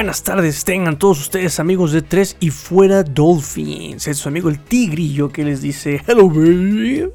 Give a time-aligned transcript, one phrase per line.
[0.00, 4.06] buenas tardes tengan todos ustedes amigos de Tres y Fuera Dolphins.
[4.06, 7.06] Es su amigo el Tigrillo que les dice Hello baby.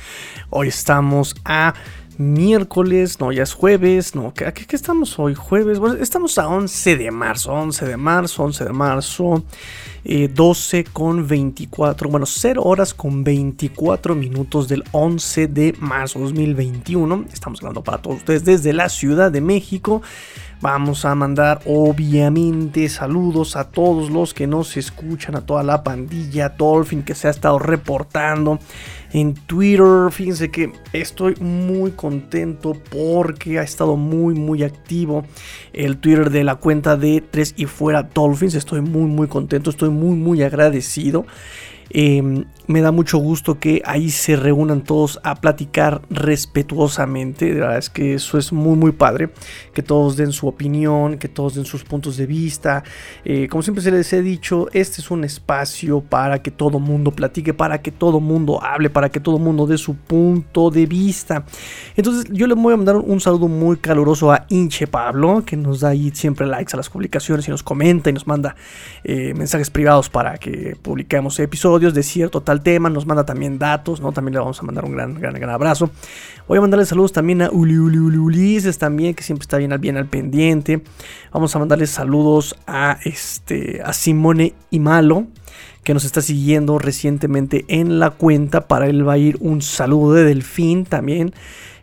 [0.48, 1.74] Hoy estamos a
[2.20, 5.34] miércoles, no, ya es jueves, no, ¿qué, qué, estamos hoy?
[5.34, 9.42] Jueves, bueno, estamos a 11 de marzo, 11 de marzo, 11 de marzo,
[10.04, 17.24] 12 eh, con 24, bueno, 0 horas con 24 minutos del 11 de marzo 2021.
[17.32, 20.02] Estamos hablando para todos ustedes desde la Ciudad de México.
[20.60, 26.50] Vamos a mandar obviamente saludos a todos los que nos escuchan, a toda la pandilla
[26.50, 28.58] Dolphin que se ha estado reportando
[29.12, 30.10] en Twitter.
[30.10, 35.24] Fíjense que estoy muy contento porque ha estado muy muy activo
[35.72, 38.54] el Twitter de la cuenta de 3 y fuera Dolphins.
[38.54, 41.26] Estoy muy muy contento, estoy muy muy agradecido.
[41.92, 47.46] Em, me da mucho gusto que ahí se reúnan todos a platicar respetuosamente.
[47.46, 49.30] De verdad es que eso es muy, muy padre.
[49.74, 52.84] Que todos den su opinión, que todos den sus puntos de vista.
[53.24, 57.10] Eh, como siempre se les he dicho, este es un espacio para que todo mundo
[57.10, 61.44] platique, para que todo mundo hable, para que todo mundo dé su punto de vista.
[61.96, 65.80] Entonces, yo le voy a mandar un saludo muy caluroso a Inche Pablo, que nos
[65.80, 68.54] da ahí siempre likes a las publicaciones y nos comenta y nos manda
[69.02, 74.00] eh, mensajes privados para que publiquemos episodios de cierto tal tema, nos manda también datos,
[74.00, 74.12] ¿no?
[74.12, 75.90] También le vamos a mandar un gran, gran, gran abrazo.
[76.48, 79.74] Voy a mandarle saludos también a Uli, Uli, Uli Ulises también, que siempre está bien,
[79.80, 80.82] bien al pendiente.
[81.32, 85.26] Vamos a mandarle saludos a, este, a Simone Imalo,
[85.84, 88.68] que nos está siguiendo recientemente en la cuenta.
[88.68, 91.32] Para él va a ir un saludo de Delfín también.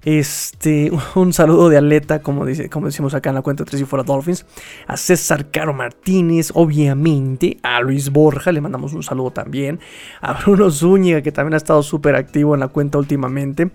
[0.04, 3.86] Este, un saludo de Aleta, como, dice, como decimos acá en la cuenta 3 y
[3.86, 4.46] fuera Dolphins.
[4.88, 7.58] A César Caro Martínez, obviamente.
[7.64, 9.80] A Luis Borja, le mandamos un saludo también.
[10.22, 13.72] A Bruno Zúñiga, que también ha estado súper activo en la cuenta últimamente.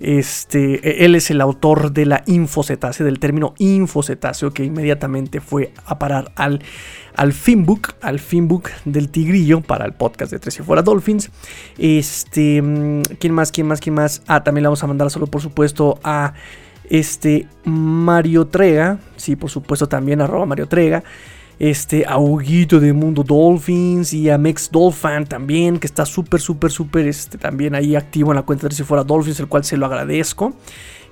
[0.00, 5.72] Este, e, él es el autor de la infocetácea, del término infocetáceo, que inmediatamente fue
[5.84, 6.62] a parar al,
[7.20, 11.30] al Finbook, al Finbook del Tigrillo para el podcast de Tres y Fuera Dolphins.
[11.76, 13.52] Este, mm, ¿quién más?
[13.52, 13.78] ¿Quién más?
[13.78, 14.22] ¿Quién más?
[14.26, 16.32] Ah, también le vamos a mandar solo, por supuesto, a
[16.88, 19.00] este Mario Trega.
[19.16, 21.04] Sí, por supuesto, también arroba Mario Trega
[21.60, 26.70] este, a Huguito de Mundo Dolphins y a Mex Dolphin también, que está súper, súper,
[26.70, 29.76] súper este, también ahí activo en la cuenta de Si Fuera Dolphins, el cual se
[29.76, 30.54] lo agradezco.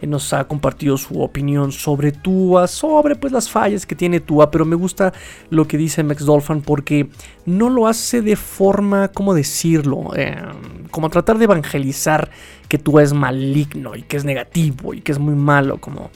[0.06, 4.64] Nos ha compartido su opinión sobre Tua, sobre pues las fallas que tiene Tua, pero
[4.64, 5.12] me gusta
[5.50, 7.08] lo que dice Mex Dolphin porque
[7.46, 10.14] no lo hace de forma, ¿cómo decirlo?
[10.14, 12.30] Em, como tratar de evangelizar
[12.68, 16.10] que Tua es maligno y que es negativo y que es muy malo, como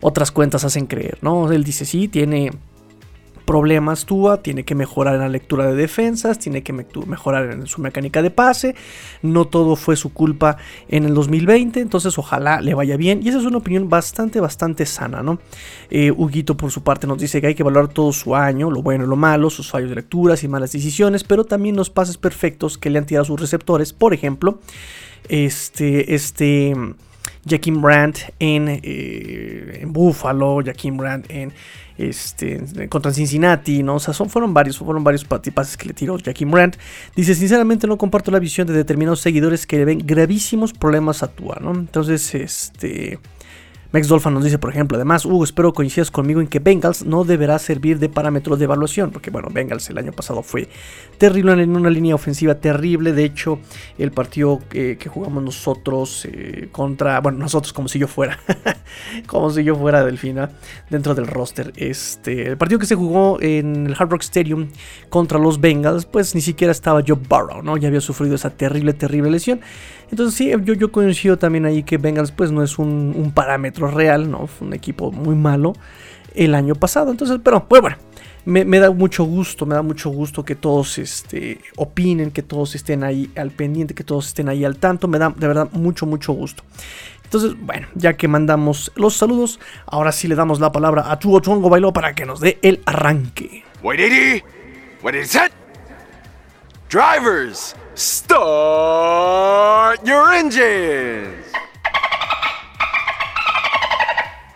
[0.00, 1.50] otras cuentas hacen creer, ¿no?
[1.52, 2.52] Él dice, sí, tiene
[3.46, 7.80] problemas Tua, tiene que mejorar en la lectura de defensas, tiene que mejorar en su
[7.80, 8.74] mecánica de pase,
[9.22, 10.58] no todo fue su culpa
[10.88, 13.20] en el 2020, entonces ojalá le vaya bien.
[13.22, 15.38] Y esa es una opinión bastante, bastante sana, ¿no?
[15.88, 18.82] Eh, Huguito por su parte nos dice que hay que valorar todo su año, lo
[18.82, 22.18] bueno y lo malo, sus fallos de lecturas y malas decisiones, pero también los pases
[22.18, 24.58] perfectos que le han tirado sus receptores, por ejemplo,
[25.28, 26.74] este, este...
[27.48, 30.62] Jaquim Brandt en, eh, en Buffalo,
[30.96, 31.52] Brandt en
[31.98, 33.96] este, contra Cincinnati, ¿no?
[33.96, 36.76] O sea, son, fueron varios, fueron varios pases que le tiró Jackie Brandt.
[37.14, 41.28] Dice, sinceramente no comparto la visión de determinados seguidores que le ven gravísimos problemas a
[41.28, 41.72] Tua, ¿no?
[41.72, 43.18] Entonces, este...
[43.92, 47.24] Max Dolphin nos dice, por ejemplo, además, Hugo, espero coincidas conmigo en que Bengals no
[47.24, 50.68] deberá servir de parámetro de evaluación, porque bueno, Bengals el año pasado fue
[51.18, 53.12] terrible en una línea ofensiva terrible.
[53.12, 53.58] De hecho,
[53.98, 58.38] el partido que jugamos nosotros eh, contra, bueno, nosotros como si yo fuera,
[59.26, 60.50] como si yo fuera Delfina
[60.90, 61.72] dentro del roster.
[61.76, 64.68] Este, el partido que se jugó en el Hard Rock Stadium
[65.08, 67.76] contra los Bengals, pues ni siquiera estaba Joe Burrow, ¿no?
[67.76, 69.60] Ya había sufrido esa terrible, terrible lesión.
[70.10, 74.30] Entonces sí, yo, yo coincido también ahí que Bengals pues no es un, parámetro real,
[74.30, 74.46] ¿no?
[74.46, 75.74] Fue un equipo muy malo
[76.34, 77.10] el año pasado.
[77.10, 77.96] Entonces, pero pues, bueno,
[78.44, 83.02] me, da mucho gusto, me da mucho gusto que todos este, opinen, que todos estén
[83.02, 85.08] ahí al pendiente, que todos estén ahí al tanto.
[85.08, 86.62] Me da de verdad mucho, mucho gusto.
[87.24, 91.40] Entonces, bueno, ya que mandamos los saludos, ahora sí le damos la palabra a Tuo
[91.40, 93.64] Chongo Bailó para que nos dé el arranque.
[93.82, 95.52] What is it?
[96.88, 98.36] Drivers, start
[100.04, 101.46] your engines.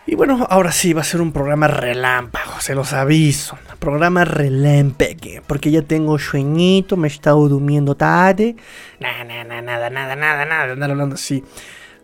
[0.06, 3.56] Y bueno, ahora sí va a ser un programa relámpago, se los aviso.
[3.78, 8.56] Programa relámpago, porque ya tengo sueñito, me he estado durmiendo tarde.
[8.98, 11.44] Nada, nada, nada, nada, nada, nada, andar hablando así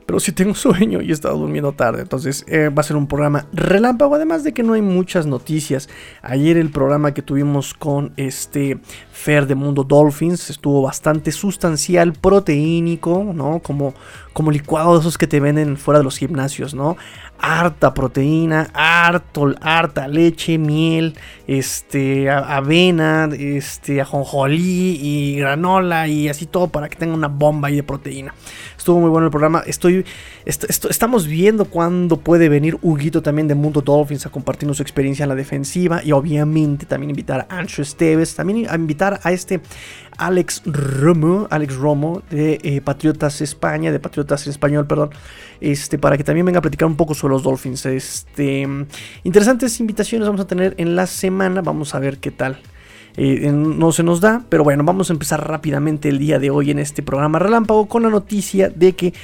[0.06, 2.02] pero sí tengo sueño y he estado durmiendo tarde.
[2.02, 5.88] Entonces eh, va a ser un programa relámpago, además de que no hay muchas noticias.
[6.22, 8.78] Ayer el programa que tuvimos con este
[9.12, 13.60] Fer de Mundo Dolphins estuvo bastante sustancial, proteínico, ¿no?
[13.60, 13.94] Como,
[14.32, 16.96] como licuado de esos que te venden fuera de los gimnasios, ¿no?
[17.38, 21.14] harta proteína, harto, harta leche, miel,
[21.46, 27.76] este, avena, este, ajonjolí y granola y así todo para que tenga una bomba ahí
[27.76, 28.34] de proteína.
[28.76, 29.62] Estuvo muy bueno el programa.
[29.66, 29.95] Estoy,
[30.44, 35.28] estamos viendo cuándo puede venir Huguito también de Mundo Dolphins a compartirnos su experiencia en
[35.28, 39.60] la defensiva y obviamente también invitar a Ancho Esteves, también a invitar a este
[40.18, 45.10] Alex Romo, Alex Romo de eh, Patriotas España, de Patriotas Español, perdón,
[45.60, 47.86] este, para que también venga a platicar un poco sobre los Dolphins.
[47.86, 48.66] Este,
[49.24, 52.58] interesantes invitaciones vamos a tener en la semana, vamos a ver qué tal.
[53.18, 56.70] Eh, no se nos da, pero bueno, vamos a empezar rápidamente el día de hoy
[56.70, 59.14] en este programa relámpago con la noticia de que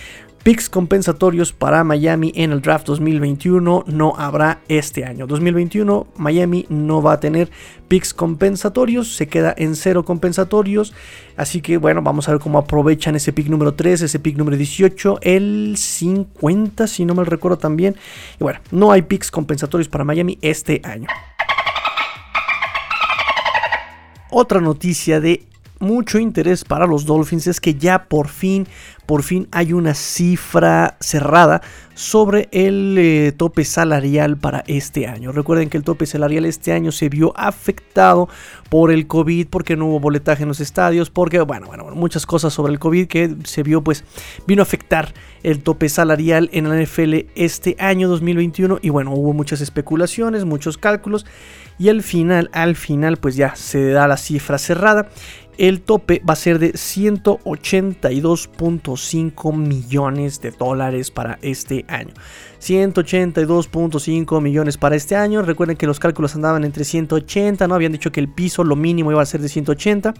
[0.42, 5.28] Picks compensatorios para Miami en el draft 2021 no habrá este año.
[5.28, 7.48] 2021 Miami no va a tener
[7.86, 10.94] picks compensatorios, se queda en cero compensatorios.
[11.36, 14.56] Así que bueno, vamos a ver cómo aprovechan ese pick número 3, ese pick número
[14.56, 17.94] 18, el 50 si no me recuerdo también.
[18.40, 21.06] Y bueno, no hay picks compensatorios para Miami este año.
[24.28, 25.46] Otra noticia de
[25.82, 28.68] mucho interés para los Dolphins es que ya por fin,
[29.04, 31.60] por fin hay una cifra cerrada
[31.94, 35.32] sobre el eh, tope salarial para este año.
[35.32, 38.28] Recuerden que el tope salarial este año se vio afectado
[38.70, 42.54] por el COVID, porque no hubo boletaje en los estadios, porque, bueno, bueno, muchas cosas
[42.54, 44.04] sobre el COVID que se vio, pues,
[44.46, 45.12] vino a afectar
[45.42, 50.78] el tope salarial en la NFL este año 2021 y bueno, hubo muchas especulaciones, muchos
[50.78, 51.26] cálculos
[51.78, 55.08] y al final, al final, pues ya se da la cifra cerrada
[55.62, 62.12] el tope va a ser de 182.5 millones de dólares para este año.
[62.60, 65.42] 182.5 millones para este año.
[65.42, 67.76] Recuerden que los cálculos andaban entre 180, ¿no?
[67.76, 70.14] Habían dicho que el piso, lo mínimo, iba a ser de 180.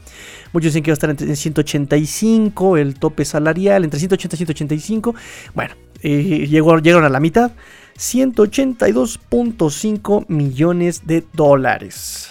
[0.53, 5.13] Muchos dicen que iba a estar entre 185, el tope salarial, entre 180 y 185.
[5.55, 7.51] Bueno, eh, llegaron a la mitad.
[7.97, 12.31] 182.5 millones de dólares.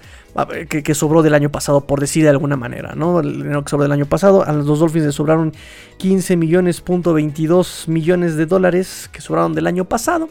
[0.69, 3.21] que, sobró del año pasado, por decir de alguna manera, ¿no?
[3.21, 5.53] El dinero que sobró del año pasado, a los dos Dolphins les sobraron
[5.99, 10.29] 15 millones, punto 22 millones de dólares que sobraron del año pasado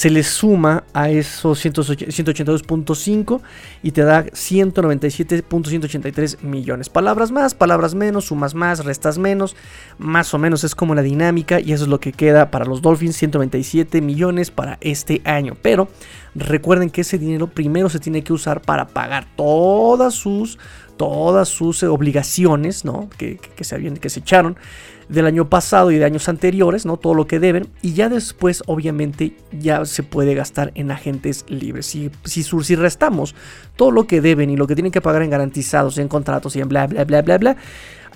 [0.00, 3.42] se le suma a esos 182.5
[3.82, 6.88] y te da 197.183 millones.
[6.88, 9.56] Palabras más, palabras menos, sumas más, restas menos,
[9.98, 12.80] más o menos es como la dinámica y eso es lo que queda para los
[12.80, 15.54] Dolphins, 197 millones para este año.
[15.60, 15.90] Pero
[16.34, 20.58] recuerden que ese dinero primero se tiene que usar para pagar todas sus
[21.00, 23.08] todas sus obligaciones, ¿no?
[23.16, 24.58] Que, se habían, que se echaron
[25.08, 26.98] del año pasado y de años anteriores, ¿no?
[26.98, 27.68] Todo lo que deben.
[27.80, 31.86] Y ya después, obviamente, ya se puede gastar en agentes libres.
[31.86, 33.34] Si, si, si restamos
[33.76, 36.60] todo lo que deben y lo que tienen que pagar en garantizados, en contratos y
[36.60, 37.56] en bla, bla, bla, bla, bla,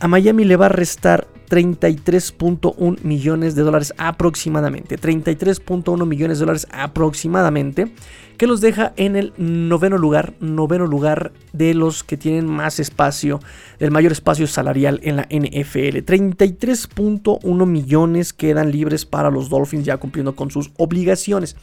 [0.01, 4.99] a Miami le va a restar 33.1 millones de dólares aproximadamente.
[4.99, 7.93] 33.1 millones de dólares aproximadamente.
[8.37, 10.35] Que los deja en el noveno lugar.
[10.41, 13.41] Noveno lugar de los que tienen más espacio.
[13.79, 15.99] Del mayor espacio salarial en la NFL.
[16.05, 21.57] 33.1 millones quedan libres para los Dolphins ya cumpliendo con sus obligaciones.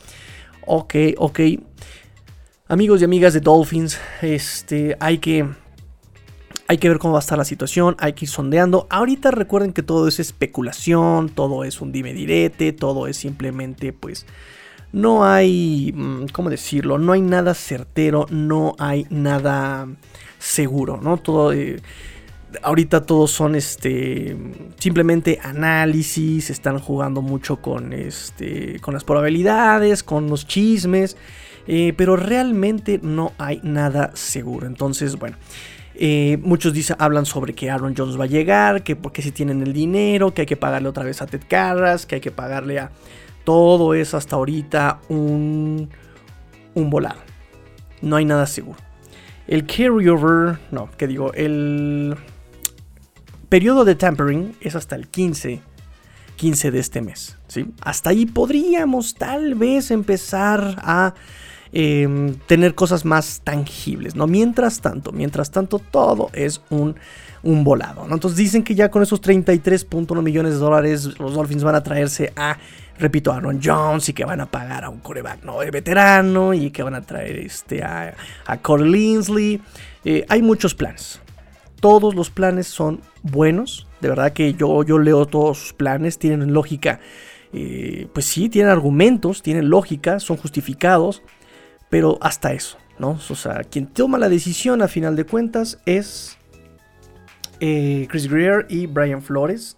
[0.66, 1.40] Ok, ok.
[2.68, 5.46] Amigos y amigas de Dolphins, este, hay que
[6.72, 8.88] hay que ver cómo va a estar la situación, hay que ir sondeando.
[8.90, 14.26] Ahorita recuerden que todo es especulación, todo es un dime direte, todo es simplemente pues
[14.94, 16.98] no hay, mm, ¿cómo decirlo?
[16.98, 19.86] No hay nada certero, no hay nada
[20.40, 21.18] seguro, ¿no?
[21.18, 21.52] Todo...
[21.52, 21.82] Eh,
[22.64, 24.38] ahorita todos son este
[24.78, 31.18] simplemente análisis, están jugando mucho con este con las probabilidades, con los chismes,
[31.68, 34.68] eh, pero realmente no hay nada seguro.
[34.68, 35.36] Entonces, bueno,
[36.04, 39.62] eh, muchos dicen, hablan sobre que Aaron Jones va a llegar, que porque si tienen
[39.62, 42.80] el dinero, que hay que pagarle otra vez a Ted Carras, que hay que pagarle
[42.80, 42.90] a
[43.44, 45.90] Todo es hasta ahorita un,
[46.74, 47.22] un volado.
[48.02, 48.80] No hay nada seguro.
[49.46, 51.34] El carryover, no, ¿qué digo?
[51.34, 52.18] El
[53.48, 55.62] periodo de tampering es hasta el 15,
[56.36, 57.38] 15 de este mes.
[57.48, 57.68] ¿sí?
[57.80, 61.14] Hasta ahí podríamos tal vez empezar a
[61.74, 64.16] em, tener cosas más tangibles.
[64.16, 64.28] ¿no?
[64.28, 66.96] Mientras tanto, mientras tanto, todo es un,
[67.44, 68.08] un volado.
[68.08, 68.14] ¿no?
[68.14, 72.34] Entonces dicen que ya con esos 33.1 millones de dólares los Dolphins van a traerse
[72.36, 72.58] a
[73.02, 76.70] repito, a Aaron Jones y que van a pagar a un coreback no veterano y
[76.70, 78.14] que van a traer este, a,
[78.46, 79.62] a Corey Linsley.
[80.06, 81.20] Eh, hay muchos planes.
[81.80, 83.88] Todos los planes son buenos.
[84.02, 87.00] De verdad que yo, yo leo todos sus planes, tienen lógica.
[87.54, 91.22] Eh, pues sí, tienen argumentos, tienen lógica, son justificados,
[91.92, 93.20] pero hasta eso, ¿no?
[93.30, 96.38] O sea, quien toma la decisión a final de cuentas es
[97.60, 99.78] eh, Chris Greer y Brian Flores.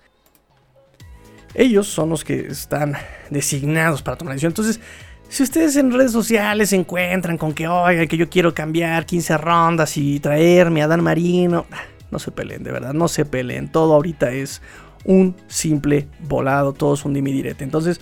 [1.56, 2.94] Ellos son los que están
[3.32, 4.52] designados para tomar la decisión.
[4.52, 4.80] Entonces,
[5.28, 9.38] si ustedes en redes sociales se encuentran con que, oiga, que yo quiero cambiar 15
[9.40, 11.66] rondas y traerme a Dan Marino,
[12.12, 13.72] no se peleen, de verdad, no se peleen.
[13.72, 14.62] Todo ahorita es
[15.04, 17.64] un simple volado, todo es un dimidirete.
[17.64, 18.00] Entonces,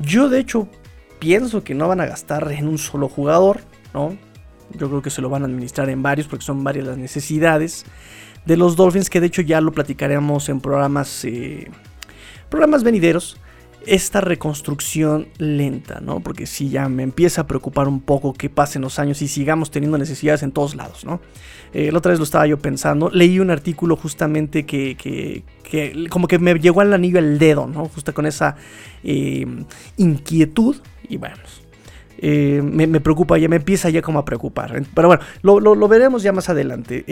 [0.00, 0.68] yo de hecho
[1.18, 3.60] pienso que no van a gastar en un solo jugador,
[3.94, 4.16] ¿no?
[4.72, 7.84] Yo creo que se lo van a administrar en varios porque son varias las necesidades
[8.44, 11.70] de los Dolphins, que de hecho ya lo platicaremos en programas eh,
[12.48, 13.38] programas venideros,
[13.86, 16.20] esta reconstrucción lenta, ¿no?
[16.20, 19.70] Porque si ya me empieza a preocupar un poco que pasen los años y sigamos
[19.70, 21.20] teniendo necesidades en todos lados, ¿no?
[21.72, 26.26] Eh, la otra vez lo estaba yo pensando, leí un artículo justamente que, que, como
[26.26, 27.86] que me llegó al anillo al dedo, ¿no?
[27.86, 28.56] Justo con esa
[29.04, 29.46] eh,
[29.96, 30.76] inquietud
[31.08, 31.36] y bueno,
[32.18, 34.82] eh, me, preocupa, ya me empieza ya como a preocupar.
[34.94, 37.04] Pero bueno, lo, veremos ya más adelante.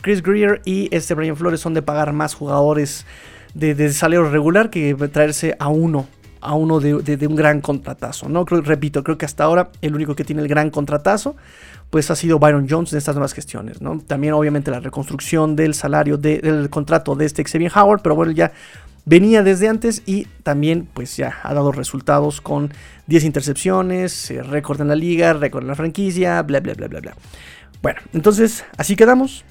[0.00, 3.06] Chris Greer y este Brian Flores son de pagar más jugadores
[3.54, 6.06] de, salario regular que traerse a uno
[6.42, 8.44] a uno de, un gran contratazo, ¿no?
[8.44, 11.36] Repito, creo que hasta ahora el único que tiene el gran contratazo,
[11.88, 14.00] pues ha sido Byron Jones en estas nuevas gestiones, ¿no?
[14.00, 18.50] También obviamente la reconstrucción del salario del contrato de este Xavier Howard, pero bueno, ya
[19.04, 22.72] venía desde antes y también pues ya ha dado resultados con
[23.06, 27.00] 10 intercepciones, eh, récord en la liga, récord en la franquicia, bla, bla, bla, bla,
[27.00, 27.16] bla.
[27.82, 29.44] Bueno, entonces así quedamos.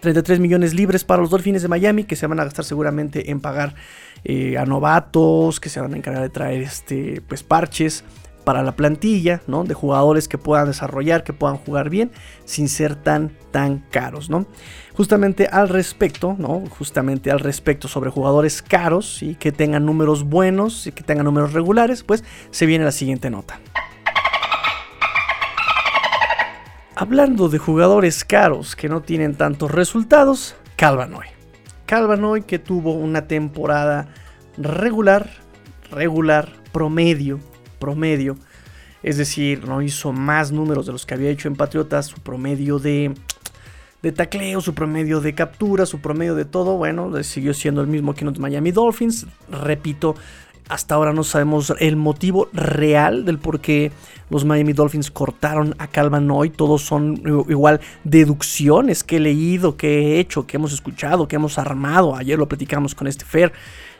[0.00, 3.40] 33 millones libres para los Dolphins de Miami que se van a gastar seguramente en
[3.40, 3.74] pagar
[4.22, 8.04] eh, a novatos, que se van a encargar de traer este, pues, parches
[8.44, 9.64] para la plantilla, ¿no?
[9.64, 12.10] De jugadores que puedan desarrollar, que puedan jugar bien,
[12.44, 14.46] sin ser tan, tan caros, ¿no?
[14.96, 16.62] Justamente al respecto, ¿no?
[16.70, 21.52] Justamente al respecto sobre jugadores caros y que tengan números buenos y que tengan números
[21.52, 23.58] regulares, pues se viene la siguiente nota.
[26.94, 31.26] Hablando de jugadores caros que no tienen tantos resultados, Calvanoy.
[31.86, 34.06] Calvanoy que tuvo una temporada
[34.56, 35.28] regular,
[35.90, 37.40] regular, promedio,
[37.80, 38.36] promedio.
[39.02, 42.06] Es decir, no hizo más números de los que había hecho en Patriotas.
[42.06, 43.12] Su promedio de,
[44.04, 48.14] de tacleo, su promedio de captura, su promedio de todo, bueno, siguió siendo el mismo
[48.14, 49.26] que en los Miami Dolphins.
[49.50, 50.14] Repito,
[50.68, 53.92] hasta ahora no sabemos el motivo real del por qué
[54.28, 56.50] los Miami Dolphins cortaron a Calvin hoy.
[56.50, 61.56] Todos son igual deducciones que he leído, que he hecho, que hemos escuchado, que hemos
[61.56, 62.14] armado.
[62.14, 63.52] Ayer lo platicamos con este Fer.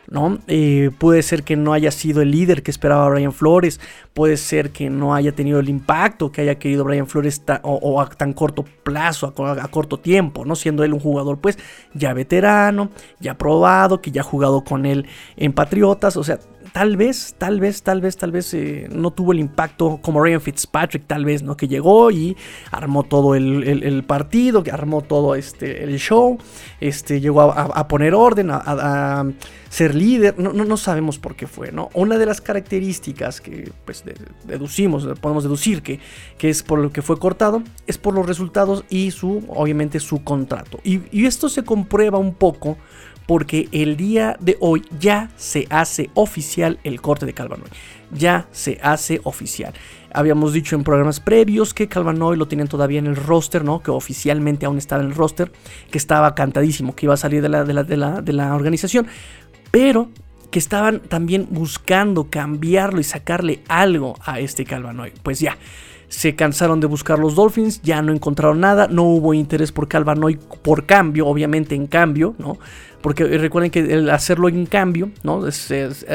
[0.08, 0.38] ¿No?
[0.48, 3.80] Eh, puede ser que no haya sido el líder que esperaba Brian Flores,
[4.12, 8.08] puede ser que no haya tenido el impacto que haya querido Brian Flores o, a
[8.08, 10.56] tan corto plazo, a, corto tiempo, ¿no?
[10.56, 11.58] Siendo él un jugador pues
[11.94, 15.06] ya veterano, ya probado, que ya ha jugado con él
[15.36, 16.38] en Patriotas, o sea,
[16.74, 20.40] tal vez, tal vez, tal vez, tal vez eh, no tuvo el impacto como Ryan
[20.40, 21.56] Fitzpatrick, tal vez, ¿no?
[21.56, 22.36] Que llegó y
[22.72, 26.36] armó todo el, partido, que armó todo este, el show,
[26.80, 29.24] este, llegó a, poner orden, a,
[29.74, 31.90] ser líder, no, no, sabemos por qué fue, ¿no?
[31.94, 34.04] Una de las características que, pues,
[34.44, 35.98] deducimos, podemos deducir que,
[36.38, 40.22] que es por lo que fue cortado, es por los resultados y su, obviamente, su
[40.22, 40.78] contrato.
[40.84, 42.78] Y, y esto se comprueba un poco
[43.26, 47.68] porque el día de hoy ya se hace oficial el corte de Calvanoy.
[48.12, 49.74] Ya se hace oficial.
[50.12, 53.82] Habíamos dicho en programas previos que Calvanoy lo tenían todavía en el roster, ¿no?
[53.82, 55.50] Que oficialmente aún estaba en el roster,
[55.90, 59.08] que estaba cantadísimo, que iba a salir de la, de la, de la, organización.
[59.74, 60.08] Pero
[60.52, 65.12] que estaban también buscando cambiarlo y sacarle algo a este Calvanoy.
[65.24, 65.58] Pues ya,
[66.06, 70.38] se cansaron de buscar los Dolphins, ya no encontraron nada, no hubo interés por Calvanoy
[70.62, 72.56] por cambio, obviamente en cambio, ¿no?
[73.02, 75.40] Porque recuerden que el hacerlo en cambio, ¿no?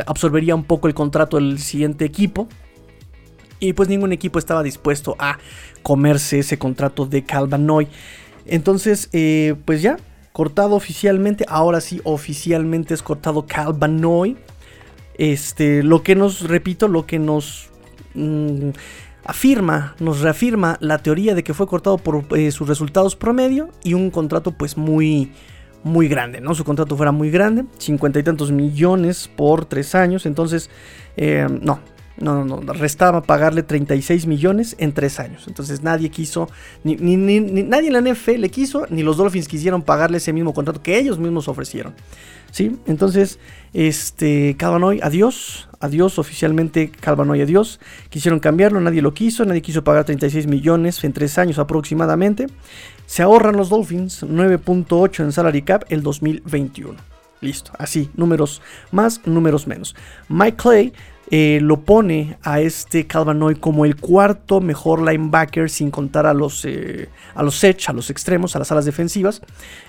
[0.06, 2.48] absorbería un poco el contrato del siguiente equipo.
[3.60, 5.38] Y pues ningún equipo estaba dispuesto a
[5.84, 7.90] comerse ese contrato de Calvanoy.
[8.46, 9.98] Entonces, eh, pues ya,
[10.32, 11.46] cortado oficialmente.
[11.48, 14.38] Ahora sí, oficialmente es cortado Calvanoy.
[15.18, 17.70] este, lo que nos, repito, lo que nos
[18.14, 18.70] mm,
[19.26, 23.94] afirma, nos reafirma la teoría de que fue cortado por eh, sus resultados promedio y
[23.94, 25.32] un contrato pues muy,
[25.84, 26.56] muy grande, ¿no?
[26.56, 30.70] Su contrato fuera muy grande, cincuenta y tantos millones por tres años, entonces,
[31.18, 31.80] eh, no,
[32.20, 35.46] no, no, no, restaba pagarle 36 millones en tres años.
[35.48, 36.50] Entonces nadie quiso,
[36.84, 40.82] ni, nadie en la NFL le quiso, ni los Dolphins quisieron pagarle ese mismo contrato
[40.82, 41.94] que ellos mismos ofrecieron.
[42.52, 42.78] ¿Sí?
[42.88, 43.38] Entonces,
[43.74, 47.80] este, Calvanoy, adiós, adiós, oficialmente Calvanoy, adiós.
[48.10, 52.48] Quisieron cambiarlo, nadie lo quiso, nadie quiso pagar 36 millones en tres años aproximadamente.
[53.06, 56.98] Se ahorran los Dolphins 9.8 en salary cap el 2021.
[57.42, 58.62] Listo, así, números
[58.92, 59.96] más, números menos.
[60.28, 60.94] Mike Clay
[61.32, 66.66] eh, lo pone a este Calvanoy como el cuarto mejor linebacker sin contar a los,
[66.66, 69.42] eh, a los edge, a los extremos, a las alas defensivas.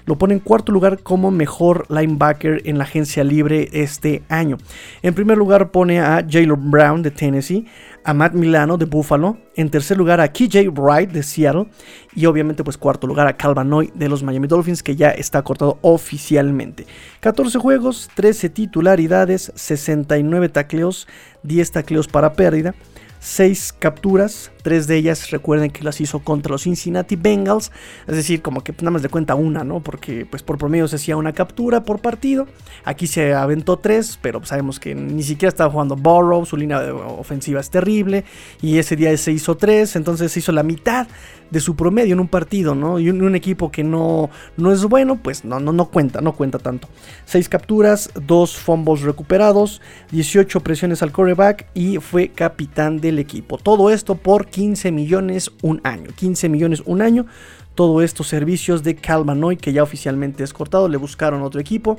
[0.04, 4.58] Lo pone en cuarto lugar como mejor linebacker en la agencia libre este año.
[5.02, 7.66] En primer lugar pone a Jalen Brown de Tennessee,
[8.04, 11.66] a Matt Milano de Buffalo, en tercer lugar a KJ Wright de Seattle
[12.14, 15.78] y obviamente pues cuarto lugar a Calvanoy de los Miami Dolphins que ya está cortado
[15.82, 16.86] oficialmente.
[17.20, 21.06] 14 juegos, 13 titularidades, 69 tacleos,
[21.42, 22.74] 10 tacleos para pérdida.
[23.20, 27.72] 6 capturas, 3 de ellas recuerden que las hizo contra los Cincinnati Bengals,
[28.06, 29.80] es decir, como que nada más de cuenta una, ¿no?
[29.80, 32.46] Porque pues por promedio se hacía una captura por partido,
[32.84, 37.60] aquí se aventó 3, pero sabemos que ni siquiera estaba jugando Burrow, su línea ofensiva
[37.60, 38.24] es terrible,
[38.60, 41.06] y ese día se hizo 3, entonces se hizo la mitad
[41.50, 42.98] de su promedio en un partido, ¿no?
[42.98, 46.58] Y un, equipo que no, no es bueno, pues no, no, no cuenta, no cuenta
[46.58, 46.88] tanto.
[47.26, 53.58] 6 capturas, 2 fumbles recuperados, 18 presiones al coreback y fue capitán del equipo.
[53.58, 56.10] Todo esto por 15 millones un año.
[56.14, 57.26] 15 millones un año.
[57.74, 60.88] Todo estos servicios de Calmanoy que ya oficialmente es cortado.
[60.88, 61.98] Le buscaron otro equipo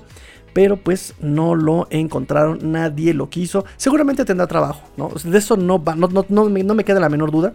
[0.54, 3.66] pero pues no lo encontraron, nadie lo quiso.
[3.78, 5.10] Seguramente tendrá trabajo, ¿no?
[5.24, 7.54] De eso no, va, no, no, no, me queda la menor duda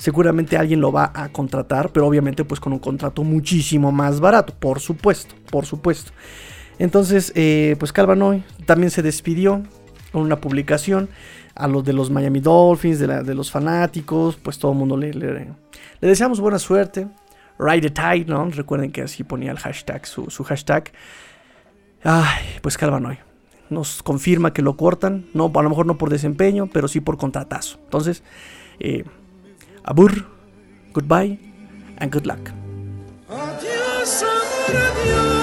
[0.00, 4.54] seguramente alguien lo va a contratar, pero obviamente pues con un contrato muchísimo más barato,
[4.58, 6.12] por supuesto, por supuesto.
[6.78, 9.62] Entonces, eh, pues Calvanoy también se despidió
[10.10, 11.10] con una publicación
[11.60, 15.54] a los de los Miami Dolphins, de, los fanáticos, pues todo el mundo le, le,
[16.00, 17.06] deseamos buena suerte.
[17.58, 18.48] Ride the tide, ¿no?
[18.50, 20.90] Recuerden que así ponía el hashtag, su, su hashtag.
[22.02, 23.18] Ay, pues Calvanoy.
[23.68, 27.18] Nos confirma que lo cortan, no, a lo mejor no por desempeño, pero sí por
[27.18, 27.78] contratazo.
[27.84, 28.22] Entonces,
[28.80, 29.04] eh,
[29.84, 30.26] Abur,
[30.92, 31.38] goodbye,
[31.98, 32.50] and good luck.
[33.28, 35.39] Adiós, amor, adiós.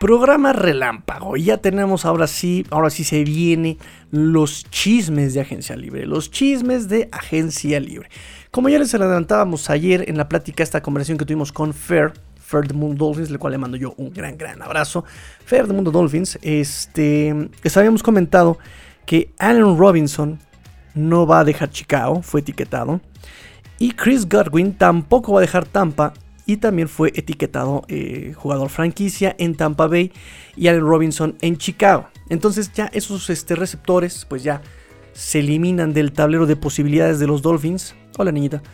[0.00, 1.36] Programa relámpago.
[1.36, 3.76] Ya tenemos ahora sí, ahora sí se viene
[4.10, 6.06] los chismes de Agencia Libre.
[6.06, 8.08] Los chismes de Agencia Libre.
[8.50, 12.66] Como ya les adelantábamos ayer en la plática, esta conversación que tuvimos con Fer, Fer
[12.66, 15.04] de Mundo Dolphins, el cual le mando yo un gran, gran abrazo.
[15.44, 18.56] Fer de Mundo Dolphins, este, les habíamos comentado
[19.04, 20.38] que Allen Robinson
[20.94, 23.02] no va a dejar Chicago, fue etiquetado.
[23.78, 26.14] Y Chris Godwin tampoco va a dejar Tampa
[26.50, 30.10] y también fue etiquetado eh, jugador franquicia en Tampa Bay
[30.56, 32.08] y Allen Robinson en Chicago.
[32.28, 34.60] Entonces ya esos este, receptores pues ya
[35.12, 37.94] se eliminan del tablero de posibilidades de los Dolphins.
[38.18, 38.64] Hola niñita.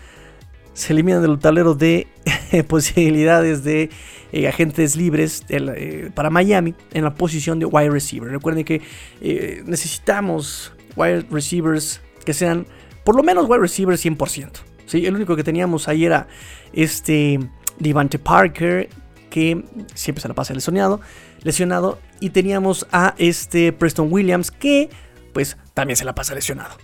[0.73, 2.09] Se eliminan del tablero de
[2.67, 3.91] posibilidades de
[4.33, 8.31] eh, agentes libres eh, para Miami en la posición de wide receiver.
[8.31, 8.81] Recuerden que
[9.67, 12.67] necesitamos wide receivers que sean
[13.05, 14.63] por lo menos wide receivers 100%.
[14.87, 15.05] ¿sí?
[15.05, 16.27] El único que teníamos ahí era
[16.73, 17.39] este
[17.79, 18.89] Devante Parker,
[19.31, 21.01] que siempre se la pasa lesionado,
[21.43, 21.99] lesionado.
[22.21, 24.89] Y teníamos a este Preston Williams, que
[25.33, 26.77] pues también se la pasa lesionado.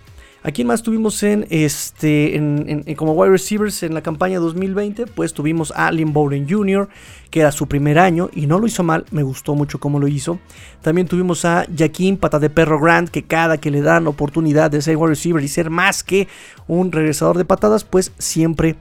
[0.44, 5.06] Aquí más tuvimos en este en, como wide receivers en la campaña 2020?
[5.06, 6.88] Pues tuvimos a Lynn Bowden Jr.,
[7.30, 10.08] que era su primer año y no lo hizo mal, me gustó mucho cómo lo
[10.08, 10.40] hizo.
[10.80, 14.82] También tuvimos a Jaquín Pata de Perro Grant, que cada que le dan oportunidad de
[14.82, 16.26] ser wide receiver y ser más que
[16.66, 18.74] un regresador de patadas, pues siempre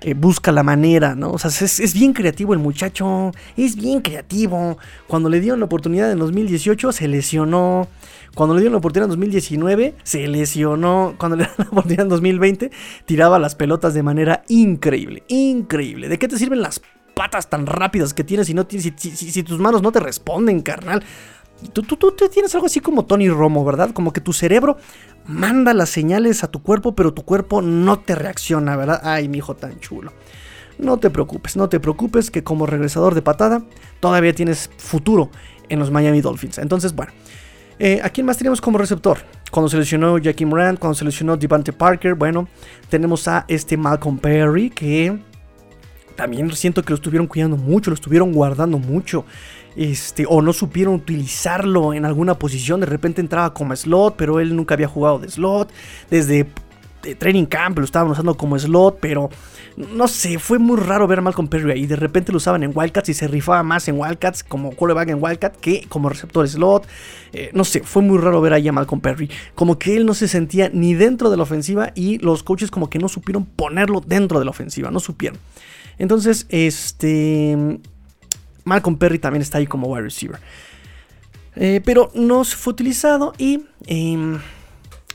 [0.00, 1.32] eh, busca la manera, ¿no?
[1.32, 4.78] O sea, es, bien creativo el muchacho, es bien creativo.
[5.08, 7.88] Cuando le dieron la oportunidad en 2018 se lesionó.
[8.34, 11.14] Cuando le dieron la oportunidad en 2019 se lesionó.
[11.18, 12.70] Cuando le dieron la oportunidad en 2020
[13.06, 16.08] tiraba las pelotas de manera increíble, increíble.
[16.08, 16.80] ¿De qué te sirven las
[17.14, 21.02] patas tan rápidas que tienes si, no, si tus manos no te responden, carnal?
[21.72, 23.90] Tú, tú, tú, tienes algo así como Tony Romo, ¿verdad?
[23.92, 24.76] Como que tu cerebro
[25.26, 29.00] manda las señales a tu cuerpo, pero tu cuerpo no te reacciona, ¿verdad?
[29.02, 30.12] Ay, mi hijo tan chulo.
[30.78, 33.62] no te preocupes, no te preocupes que como regresador de patada
[33.98, 35.30] todavía tienes futuro
[35.68, 36.58] en los Miami Dolphins.
[36.58, 37.12] Entonces, bueno,
[37.80, 39.18] eh, ¿a quién más tenemos como receptor?
[39.50, 42.48] Cuando se lesionó Jackie Moran, cuando se lesionó Devante Parker, bueno,
[42.88, 45.18] tenemos a este Malcolm Perry que
[46.16, 49.24] también siento que lo estuvieron cuidando mucho, lo estuvieron guardando mucho.
[49.78, 52.80] Este, o no supieron utilizarlo en alguna posición.
[52.80, 55.72] De repente entraba como slot, pero él nunca había jugado de slot.
[56.10, 56.48] Desde
[57.02, 59.30] de training camp lo estaban usando como slot, pero
[59.76, 61.86] no sé, fue muy raro ver a Malcolm Perry ahí.
[61.86, 65.22] De repente lo usaban en Wildcats y se rifaba más en Wildcats como quarterback en
[65.22, 66.84] Wildcat que como receptor slot.
[67.32, 69.30] Eh, no sé, fue muy raro ver ahí a Malcolm Perry.
[69.54, 72.90] Como que él no se sentía ni dentro de la ofensiva y los coaches como
[72.90, 75.38] que no supieron ponerlo dentro de la ofensiva, no supieron.
[75.98, 77.78] Entonces, este...
[78.68, 80.38] Malcolm Perry también está ahí como wide receiver.
[81.56, 83.64] Eh, pero no fue utilizado y...
[83.86, 84.38] Em,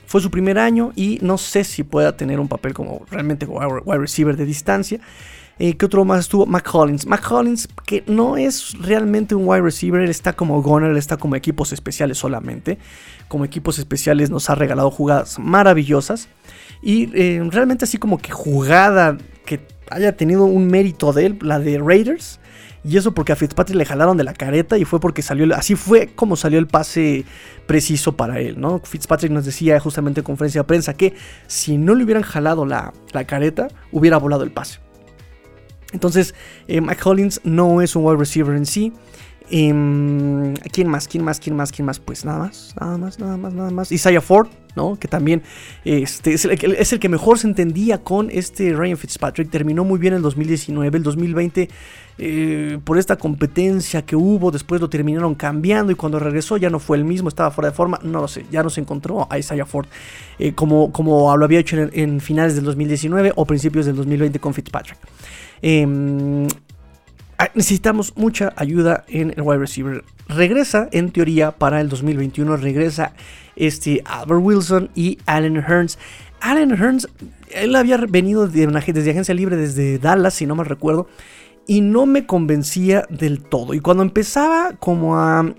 [0.05, 3.97] fue su primer año y no sé si pueda tener un papel como realmente wide
[3.97, 4.99] receiver de distancia.
[5.57, 6.45] Eh, ¿Qué otro más estuvo?
[6.45, 7.07] McCollins.
[7.07, 11.73] McCollins, que no es realmente un wide receiver, él está como gunner, está como equipos
[11.73, 12.77] especiales solamente.
[13.27, 16.27] Como equipos especiales nos ha regalado jugadas maravillosas.
[16.81, 21.57] Y eh, realmente así como que jugada que haya tenido un mérito de él, la
[21.59, 22.39] de Raiders.
[22.85, 25.75] Y eso porque a Fitzpatrick le jalaron de la careta y fue porque salió, así
[25.75, 27.23] fue como salió el pase
[27.65, 28.79] preciso para él, ¿no?
[28.83, 31.13] Fitzpatrick nos decía justamente en conferencia de prensa que
[31.47, 32.93] si no le hubieran jalado la,
[33.25, 34.79] careta, hubiera volado el pase.
[35.93, 36.35] Entonces,
[36.67, 38.91] eh, Mike Hollins no es un wide receiver en sí.
[39.49, 41.07] Em, ¿Quién más?
[41.07, 41.39] ¿Quién más?
[41.39, 41.71] ¿Quién más?
[41.71, 41.99] ¿Quién más?
[41.99, 43.91] Pues nada más, nada más, nada más, nada más.
[43.91, 44.97] Isaiah Ford, ¿no?
[44.97, 45.43] Que también
[45.83, 49.49] este, es, el, que mejor se entendía con este Ryan Fitzpatrick.
[49.49, 50.97] Terminó muy bien el 2019.
[50.97, 51.69] El 2020,
[52.17, 56.79] eh, por esta competencia que hubo, después lo terminaron cambiando y cuando regresó ya no
[56.79, 57.99] fue el mismo, estaba fuera de forma.
[58.01, 59.87] No lo sé, ya no se encontró a Isaiah Ford
[60.39, 64.53] eh, como, como lo había hecho en, finales del 2019 o principios del 2020 con
[64.53, 64.97] Fitzpatrick.
[65.61, 66.47] Ah,
[67.53, 70.03] necesitamos mucha ayuda en el wide receiver.
[70.27, 73.13] Regresa, en teoría, para el 2021, regresa
[73.55, 75.97] este Albert Wilson y Allen Hearns.
[76.41, 77.07] Allen Hearns,
[77.51, 81.07] él había venido de una, desde agencia libre desde Dallas, si no mal recuerdo,
[81.67, 83.73] y no me convencía del todo.
[83.73, 85.53] Y cuando empezaba como a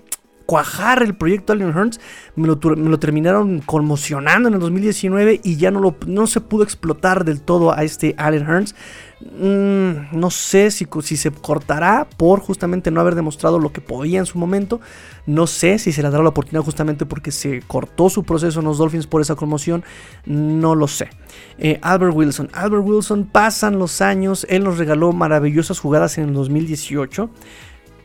[0.45, 1.99] cuajar el proyecto Allen Hearns,
[2.35, 2.59] me lo,
[2.99, 7.83] terminaron conmocionando en el 2019 y ya no, lo, se pudo explotar del todo a
[7.83, 8.75] este Allen Hearns.
[9.21, 14.19] Mm, no sé si, si, se cortará por justamente no haber demostrado lo que podía
[14.19, 14.81] en su momento.
[15.25, 18.65] No sé si se le dará la oportunidad justamente porque se cortó su proceso en
[18.65, 19.83] los Dolphins por esa conmoción.
[20.25, 21.09] No lo sé.
[21.57, 22.49] Eh, Albert Wilson.
[22.53, 24.45] Albert Wilson pasan los años.
[24.49, 27.29] Él nos regaló maravillosas jugadas en el 2018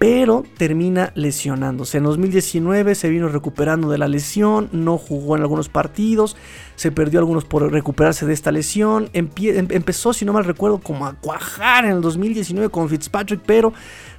[0.01, 1.99] pero termina lesionándose.
[1.99, 6.39] En 2019 se vino recuperando de la lesión, no jugó en algunos partidos,
[6.75, 9.11] se perdió algunos por recuperarse de esta lesión.
[9.13, 13.75] Em-, empezó, si no mal recuerdo, como a cuajar en el 2019 con Fitzpatrick, pero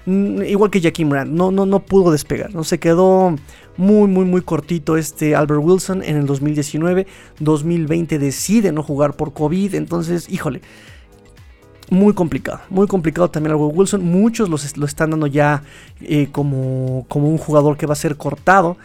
[0.05, 3.35] mm, igual que Jackie Brand, no, no, no pudo despegar, no se quedó
[3.75, 7.07] muy, muy, muy cortito este Albert Wilson en el 2019.
[7.39, 10.61] 2020 decide no jugar por COVID, entonces, híjole
[11.91, 14.01] muy complicado, muy complicado también algo Wilson.
[14.03, 15.61] Muchos lo están dando ya
[15.99, 18.77] eh, como, como un jugador que va a ser cortado.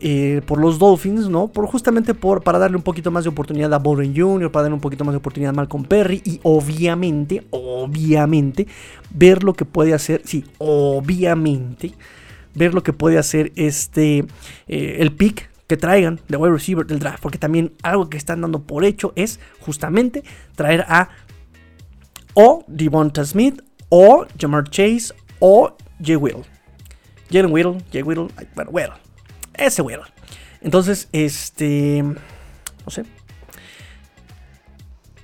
[0.00, 1.48] Eh, por los Dolphins, ¿no?
[1.48, 4.74] Por justamente por, para darle un poquito más de oportunidad a Boren Jr., para darle
[4.74, 8.68] un poquito más de oportunidad a Malcolm Perry y obviamente, obviamente,
[9.10, 11.94] ver lo que puede hacer, sí, obviamente,
[12.54, 14.24] ver lo que puede hacer este,
[14.68, 18.40] eh, el pick que traigan de wide receiver del draft, porque también algo que están
[18.40, 20.22] dando por hecho es justamente
[20.54, 21.08] traer a
[22.40, 26.44] o Devonta Smith, o Jamar Chase, o Jay Whittle.
[27.32, 28.94] Jalen Whittle, Jay Whittle, bueno, Whittle.
[29.54, 30.04] Ese Whittle.
[30.60, 32.00] Entonces, este.
[32.04, 33.02] No sé.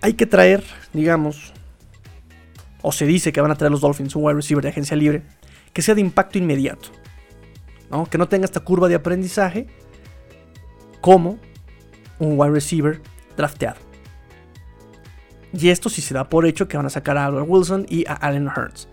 [0.01, 1.53] Hay que traer, digamos.
[2.83, 5.23] O se dice que van a traer los Dolphins un wide receiver de agencia libre.
[5.73, 6.89] Que sea de impacto inmediato.
[7.93, 8.07] ¿no?
[8.07, 9.69] Que no tenga esta curva de aprendizaje.
[11.01, 11.39] Como
[12.19, 13.01] un wide receiver
[13.37, 13.84] drafteado.
[15.57, 18.07] Y esto sí se da por hecho que van a sacar a Albert Wilson y
[18.07, 18.89] a Allen Hurts.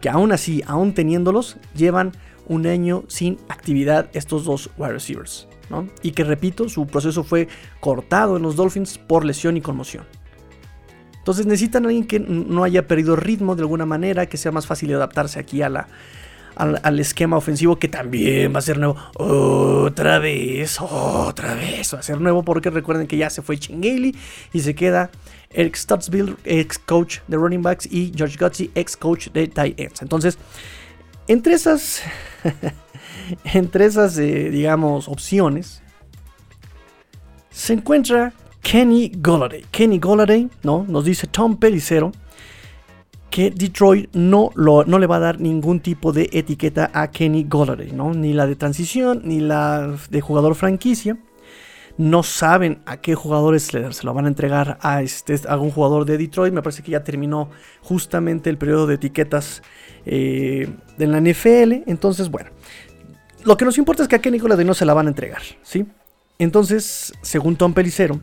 [0.00, 2.12] Que aún así, aún teniéndolos, llevan
[2.46, 5.48] un año sin actividad estos dos wide receivers.
[5.70, 5.88] ¿no?
[6.02, 7.48] Y que repito, su proceso fue
[7.80, 10.04] cortado en los Dolphins por lesión y conmoción.
[11.18, 14.66] Entonces necesitan a alguien que no haya perdido ritmo de alguna manera, que sea más
[14.66, 15.86] fácil adaptarse aquí a la,
[16.56, 18.96] al, esquema ofensivo que también va a ser nuevo.
[19.14, 24.14] Otra vez, otra vez va a ser nuevo porque recuerden que ya se fue Chingale
[24.52, 25.10] y se queda
[25.50, 30.02] Eric Stutzville, ex coach de running backs, y George Gutsy, ex coach de tight ends.
[30.02, 30.38] Entonces,
[31.28, 32.02] entre esas,
[33.44, 35.82] entre esas, eh, digamos, opciones,
[37.50, 39.64] se encuentra Kenny Golladay.
[39.70, 40.86] Kenny Golladay, ¿no?
[40.88, 42.12] Nos dice Tom Pelicero
[43.32, 47.44] que Detroit no, lo, no le va a dar ningún tipo de etiqueta a Kenny
[47.48, 48.12] Golladay, ¿no?
[48.12, 51.16] Ni la de transición, ni la de jugador franquicia.
[51.96, 56.04] No saben a qué jugadores se lo van a entregar a, este, a un jugador
[56.04, 56.52] de Detroit.
[56.52, 57.48] Me parece que ya terminó
[57.80, 59.62] justamente el periodo de etiquetas
[60.04, 60.68] eh,
[60.98, 61.88] de la NFL.
[61.90, 62.50] Entonces, bueno,
[63.44, 65.40] lo que nos importa es que a Kenny Golladay no se la van a entregar,
[65.62, 65.86] ¿sí?
[66.38, 68.20] Entonces, según Tom Pelicero,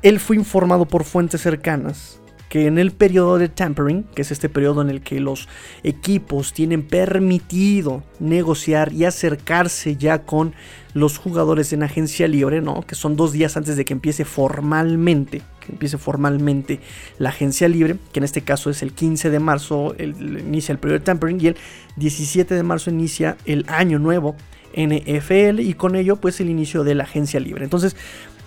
[0.00, 4.48] él fue informado por fuentes cercanas que en el periodo de tampering, que es este
[4.48, 5.48] periodo en el que los
[5.82, 10.54] equipos tienen permitido negociar y acercarse ya con
[10.94, 12.82] los jugadores en agencia libre, ¿no?
[12.82, 16.80] Que son dos días antes de que empiece formalmente, que empiece formalmente
[17.18, 20.98] la agencia libre, que en este caso es el 15 de marzo, inicia el periodo
[21.00, 21.56] de tampering y el
[21.96, 24.36] 17 de marzo inicia el año nuevo
[24.74, 27.64] NFL y con ello pues el inicio de la agencia libre.
[27.64, 27.96] Entonces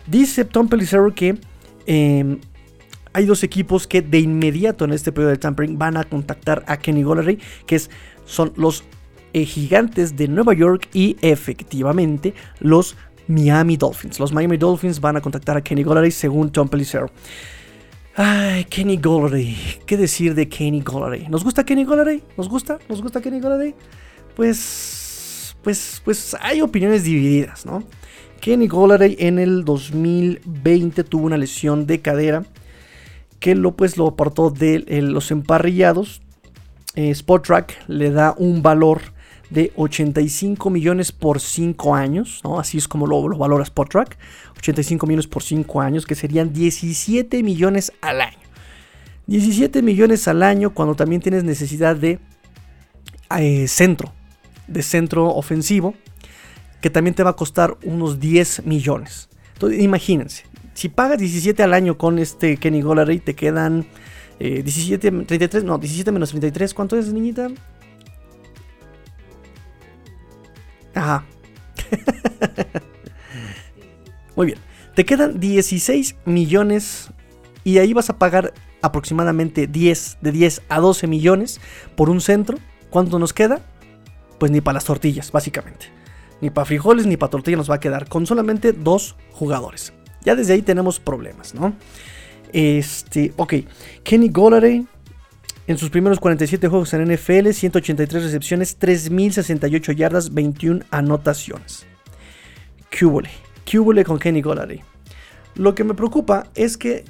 [0.08, 1.38] dice Tom Pelissero que
[1.86, 2.40] em,
[3.14, 6.78] hay dos equipos que de inmediato en este periodo de tampering van a contactar a
[6.78, 7.90] Kenny Gollery, que es,
[8.26, 8.84] son los
[9.34, 12.96] eh, gigantes de Nueva York y efectivamente los
[13.28, 14.20] Miami Dolphins.
[14.20, 17.10] Los Miami Dolphins van a contactar a Kenny Gollery según Tom Pelissero.
[18.16, 19.56] Ay, Kenny Gollery.
[19.86, 21.28] ¿Qué decir de Kenny Gollery?
[21.30, 22.24] ¿Nos gusta Kenny Gollery?
[22.38, 22.78] ¿Nos gusta?
[22.90, 23.74] ¿Nos gusta Kenny Gollery?
[24.36, 27.84] Pues, pues, pues hay opiniones divididas, ¿no?
[28.42, 32.44] Kenny Gollery en el 2020 tuvo una lesión de cadera
[33.42, 36.22] que lo, pues, lo apartó de eh, los emparrillados.
[36.96, 39.02] Eh, Track le da un valor
[39.50, 42.60] de 85 millones por 5 años, ¿no?
[42.60, 44.18] Así es como lo, lo valora Track
[44.58, 48.38] 85 millones por 5 años, que serían 17 millones al año.
[49.26, 52.20] 17 millones al año cuando también tienes necesidad de
[53.38, 54.14] eh, centro,
[54.68, 55.96] de centro ofensivo,
[56.80, 59.30] que también te va a costar unos 10 millones.
[59.54, 63.86] Entonces, imagínense, si pagas 17 al año con este Kenny Gollery, te quedan
[64.40, 67.50] 17, eh, 33, no, 17 menos 33, ¿cuánto es, niñita?
[70.96, 71.26] Ajá.
[74.36, 74.60] Muy bien.
[74.96, 77.12] Te quedan 16 millones
[77.64, 81.62] y ahí vas a pagar aproximadamente 10, de 10 a 12 millones
[81.96, 82.58] por un centro.
[82.90, 83.62] ¿Cuánto nos queda?
[84.40, 85.88] Pues ni para las tortillas, básicamente.
[86.42, 89.94] Ni para frijoles ni para tortillas nos va a quedar con solamente dos jugadores.
[90.24, 91.74] Ya desde ahí tenemos problemas, ¿no?
[92.54, 93.54] Este, ok.
[94.04, 94.86] Kenny Golladay
[95.68, 101.86] en sus primeros 47 juegos en NFL, 183 recepciones, 3068 yardas, 21 anotaciones.
[102.98, 103.30] Cúbole.
[103.70, 104.82] Cúbole con Kenny Golladay.
[105.56, 107.06] Lo que me preocupa es que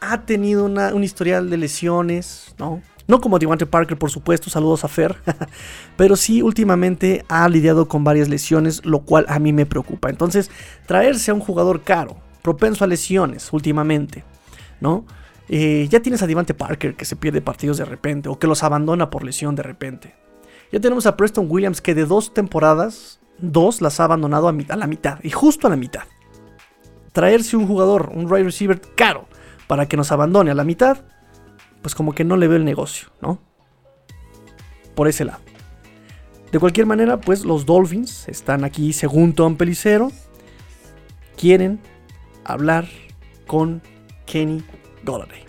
[0.00, 2.82] ha tenido un historial de lesiones, ¿no?
[3.06, 5.16] No como Devante Parker, por supuesto, saludos a Fer,
[5.96, 10.08] pero sí últimamente ha lidiado con varias lesiones, lo cual a mí me preocupa.
[10.08, 10.50] Entonces,
[10.86, 14.24] traerse a un jugador caro, propenso a lesiones últimamente,
[14.80, 15.04] ¿no?
[15.48, 18.62] Eh, ya tienes a Devante Parker que se pierde partidos de repente o que los
[18.62, 20.14] abandona por lesión de repente.
[20.72, 24.76] Ya tenemos a Preston Williams que de dos temporadas, dos las ha abandonado a, a
[24.76, 26.04] la mitad y justo a la mitad.
[27.12, 29.28] Traerse un jugador, un wide receiver caro,
[29.66, 31.04] para que nos abandone a la mitad,
[31.84, 33.38] pues como que no le veo el negocio, ¿no?
[34.94, 35.40] Por ese lado.
[36.50, 40.10] De cualquier manera, pues los Dolphins están aquí, según Tom Pelicero,
[41.36, 41.78] quieren
[42.42, 42.88] hablar
[43.46, 43.82] con
[44.24, 44.64] Kenny
[45.04, 45.44] Golladay.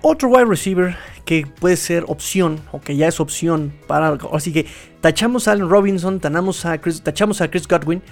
[0.00, 4.18] Otro wide receiver que puede ser opción, o que ya es opción para.
[4.32, 4.66] Así que
[5.00, 8.02] tachamos a Allen Robinson, tachamos a Chris, tachamos a Chris Godwin,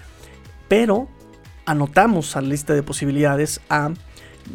[0.68, 1.08] pero
[1.66, 3.90] anotamos a la lista de posibilidades a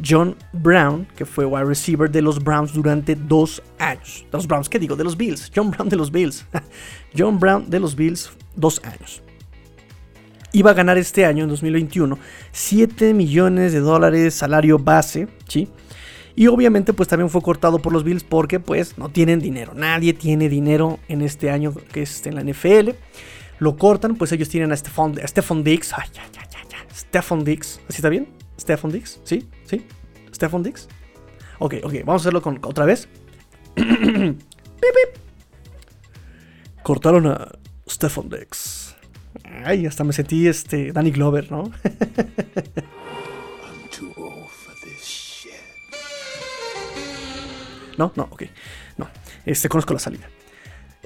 [0.03, 4.25] John Brown, que fue wide receiver de los Browns durante dos años.
[4.31, 4.95] De los Browns, ¿qué digo?
[4.95, 5.51] De los Bills.
[5.55, 6.45] John Brown de los Bills.
[7.17, 9.21] John Brown de los Bills, dos años.
[10.51, 12.17] Iba a ganar este año, en 2021,
[12.51, 15.67] 7 millones de dólares salario base, ¿sí?
[16.35, 19.73] Y obviamente pues también fue cortado por los Bills porque pues no tienen dinero.
[19.73, 22.91] Nadie tiene dinero en este año que es en la NFL.
[23.59, 25.93] Lo cortan, pues ellos tienen a Stephon, a Dix.
[25.93, 26.23] Ay, ya.
[26.95, 27.79] Stephon Dix.
[27.87, 28.27] ¿Así está bien?
[28.59, 29.47] Stephon Dix, ¿sí?
[29.65, 29.85] ¿Sí?
[30.33, 30.87] Stephon Dix.
[31.59, 33.07] Ok, ok, vamos a hacerlo con, otra vez.
[36.83, 37.51] Cortaron a
[37.89, 38.95] Stephon Dix.
[39.63, 41.63] Ay, hasta me sentí este Danny Glover, ¿no?
[47.97, 48.43] no, no, ok.
[48.97, 49.07] No,
[49.45, 50.29] este conozco la salida.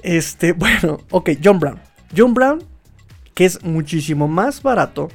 [0.02, 1.80] Este, bueno, ok, John Brown.
[2.16, 2.62] John Brown,
[3.34, 5.08] que es muchísimo más barato,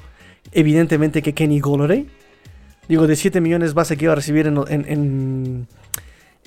[0.51, 2.09] evidentemente, que Kenny Golladay
[2.87, 5.67] Digo, de 7 millones base que iba a recibir en,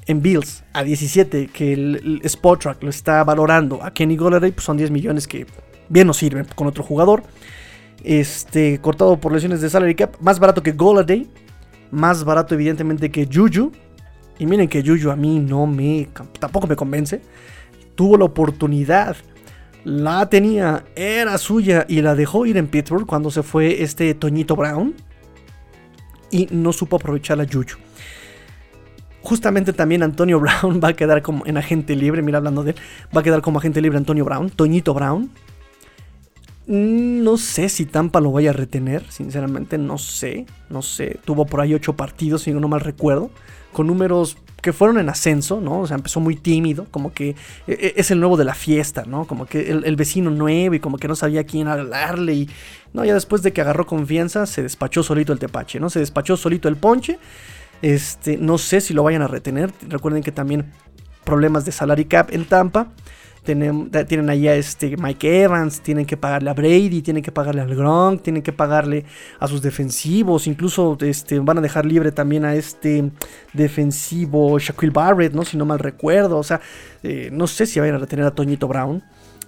[0.06, 4.64] en, Bills a 17 que el, Spot Track lo está valorando a Kenny Golladay, pues
[4.64, 5.46] son 10 millones que
[5.88, 7.24] bien nos sirven con otro jugador.
[8.04, 11.28] Este, cortado por lesiones de salary cap, más barato que Golladay.
[11.90, 13.72] Más barato evidentemente que Juju.
[14.38, 16.08] Y miren que Juju a mí no me...
[16.38, 17.20] tampoco me convence.
[17.94, 19.16] Tuvo la oportunidad.
[19.84, 24.54] La tenía, era suya y la dejó ir en Pittsburgh cuando se fue este Toñito
[24.54, 24.94] Brown.
[26.30, 27.78] Y no supo aprovechar la Juju.
[29.22, 32.22] Justamente también Antonio Brown va a quedar como en agente libre.
[32.22, 32.76] Mira, hablando de él,
[33.14, 35.30] va a quedar como agente libre Antonio Brown, Toñito Brown.
[36.66, 41.18] No sé si Tampa lo vaya a retener, sinceramente, no sé, no sé.
[41.24, 43.30] Tuvo por ahí ocho partidos, si no mal recuerdo,
[43.72, 45.80] con números que fueron en ascenso, ¿no?
[45.80, 49.04] O sea, empezó muy tímido, como que e, e, es el nuevo de la fiesta,
[49.06, 49.26] ¿no?
[49.26, 52.50] Como que el, vecino nuevo y como que no sabía quién hablarle y,
[52.92, 55.90] no, ya después de que agarró confianza, se despachó solito el tepache, ¿no?
[55.90, 57.18] Se despachó solito el ponche.
[57.82, 59.72] Este, no sé si lo vayan a retener.
[59.88, 60.72] Recuerden que también
[61.24, 62.88] problemas de salary cap en Tampa.
[63.48, 67.62] Tienen, tienen ahí a este Mike Evans, tienen que pagarle a Brady, tienen que pagarle
[67.62, 69.06] al Gronk, tienen que pagarle
[69.40, 73.10] a sus defensivos, incluso este, van a dejar libre también a este
[73.54, 75.46] defensivo Shaquille Barrett, ¿no?
[75.46, 76.60] Si no mal recuerdo, o sea,
[77.02, 79.02] eh, no sé si vayan a retener a Toñito Brown.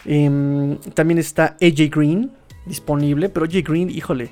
[0.07, 2.31] Em, también está AJ Green
[2.65, 4.31] disponible, pero AJ Green, híjole,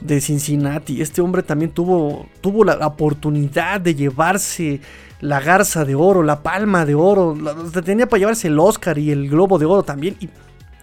[0.00, 4.80] de Cincinnati, este hombre también tuvo, tuvo la oportunidad de llevarse
[5.20, 7.36] la garza de oro, la palma de oro.
[7.84, 10.28] tenía para llevarse el Oscar y el globo de oro también y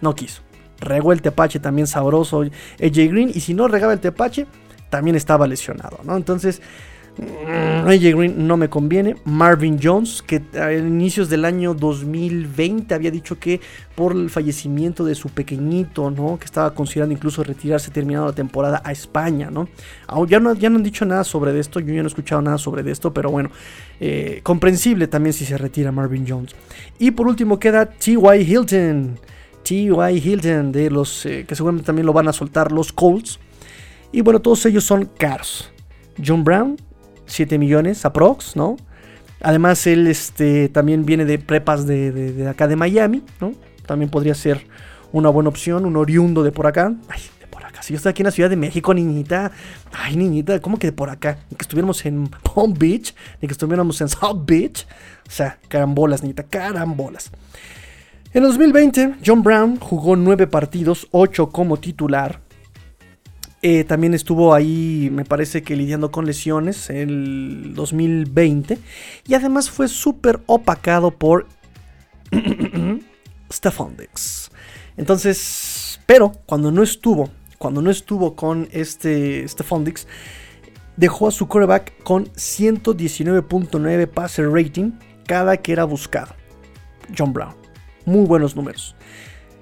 [0.00, 0.42] no quiso.
[0.80, 4.46] Regó el tepache también sabroso AJ Green y si no regaba el tepache
[4.90, 6.16] también estaba lesionado, ¿no?
[6.16, 6.62] Entonces
[7.18, 9.16] AJ Green no me conviene.
[9.24, 13.60] Marvin Jones, que a inicios del año 2020 había dicho que
[13.94, 16.38] por el fallecimiento de su pequeñito, ¿no?
[16.38, 19.68] Que estaba considerando incluso retirarse terminando la temporada a España, ¿no?
[20.28, 22.58] Ya no, ya no han dicho nada sobre esto, yo ya no he escuchado nada
[22.58, 23.50] sobre esto, pero bueno,
[24.00, 26.54] eh, comprensible también si se retira Marvin Jones.
[26.98, 28.42] Y por último queda T.Y.
[28.42, 29.18] Hilton.
[29.62, 30.18] T.Y.
[30.18, 33.38] Hilton, de los eh, que seguramente también lo van a soltar los Colts.
[34.12, 35.70] Y bueno, todos ellos son caros.
[36.24, 36.76] John Brown,
[37.28, 38.76] 7 millones aprox, ¿no?
[39.40, 43.52] Además, él este, también viene de prepas de, acá de Miami, ¿no?
[43.86, 44.66] También podría ser
[45.12, 46.92] una buena opción, un oriundo de por acá.
[47.08, 47.82] Ay, de por acá.
[47.82, 49.52] Si yo estoy aquí en la Ciudad de México, niñita.
[49.92, 51.38] Ay, niñita, ¿cómo que de por acá?
[51.50, 54.86] Ni que estuviéramos en Palm Beach, ni que estuviéramos en South Beach.
[55.26, 57.30] O sea, carambolas, niñita, carambolas.
[58.34, 62.40] En 2020, John Brown jugó 9 partidos, 8 como titular,
[63.60, 68.78] eh, también estuvo ahí, me parece que lidiando con lesiones en el 2020.
[69.26, 71.46] Y además fue súper opacado por
[73.52, 74.50] Stefan Dix.
[74.96, 80.06] Entonces, pero cuando no estuvo, cuando no estuvo con este Stefan Dix,
[80.96, 84.92] dejó a su coreback con 119.9 passer rating
[85.26, 86.34] cada que era buscado.
[87.16, 87.54] John Brown.
[88.04, 88.94] Muy buenos números.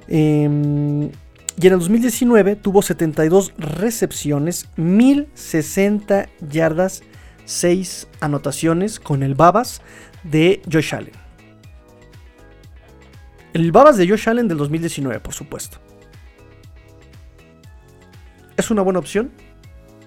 [0.08, 1.10] Eh,
[1.58, 7.02] y en el 2019 tuvo 72 recepciones, 1060 yardas,
[7.46, 9.80] 6 anotaciones con el Babas
[10.22, 11.14] de Josh Allen.
[13.54, 15.78] El Babas de Josh Allen del 2019, por supuesto.
[18.58, 19.30] Es una buena opción.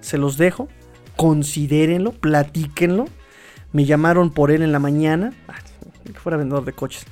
[0.02, 0.68] Se los dejo.
[1.16, 3.06] Considérenlo, platíquenlo.
[3.74, 5.34] Me llamaron por él en la mañana.
[6.06, 7.06] que fuera vendedor de coches.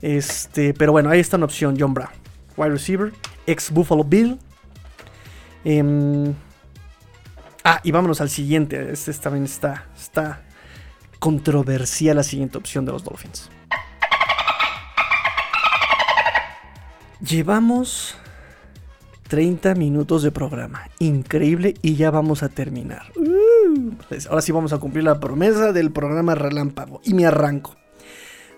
[0.00, 2.10] Este, pero bueno, ahí está una opción, John Brown.
[2.56, 3.12] Wide receiver
[3.50, 4.38] ex Buffalo Bill.
[5.64, 6.34] Em,
[7.64, 8.92] ah, y vámonos al siguiente.
[8.92, 10.42] Este también está, está
[11.18, 13.50] controversial la siguiente opción de los Dolphins.
[17.20, 18.16] Llevamos
[19.28, 20.88] 30 minutos de programa.
[20.98, 23.12] Increíble y ya vamos a terminar.
[23.16, 27.00] Uh, pues ahora sí vamos a cumplir la promesa del programa Relámpago.
[27.04, 27.77] Y me arranco.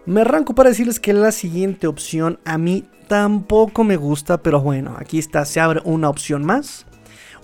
[0.06, 4.96] Me arranco para decirles que la siguiente opción a mí tampoco me gusta, pero bueno,
[4.98, 6.86] aquí está, se abre una opción más.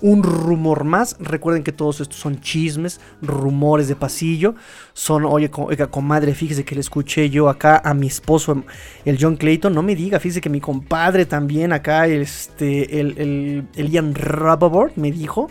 [0.03, 1.17] Un rumor más.
[1.19, 4.55] Recuerden que todos estos son chismes, rumores de pasillo.
[4.93, 8.65] Son, oye, oiga, comadre, fíjese que le escuché yo acá a mi esposo,
[9.05, 9.75] el John Clayton.
[9.75, 15.11] No me diga, fíjese que mi compadre también acá, este, el, el, Ian Rappaport, me
[15.11, 15.51] dijo.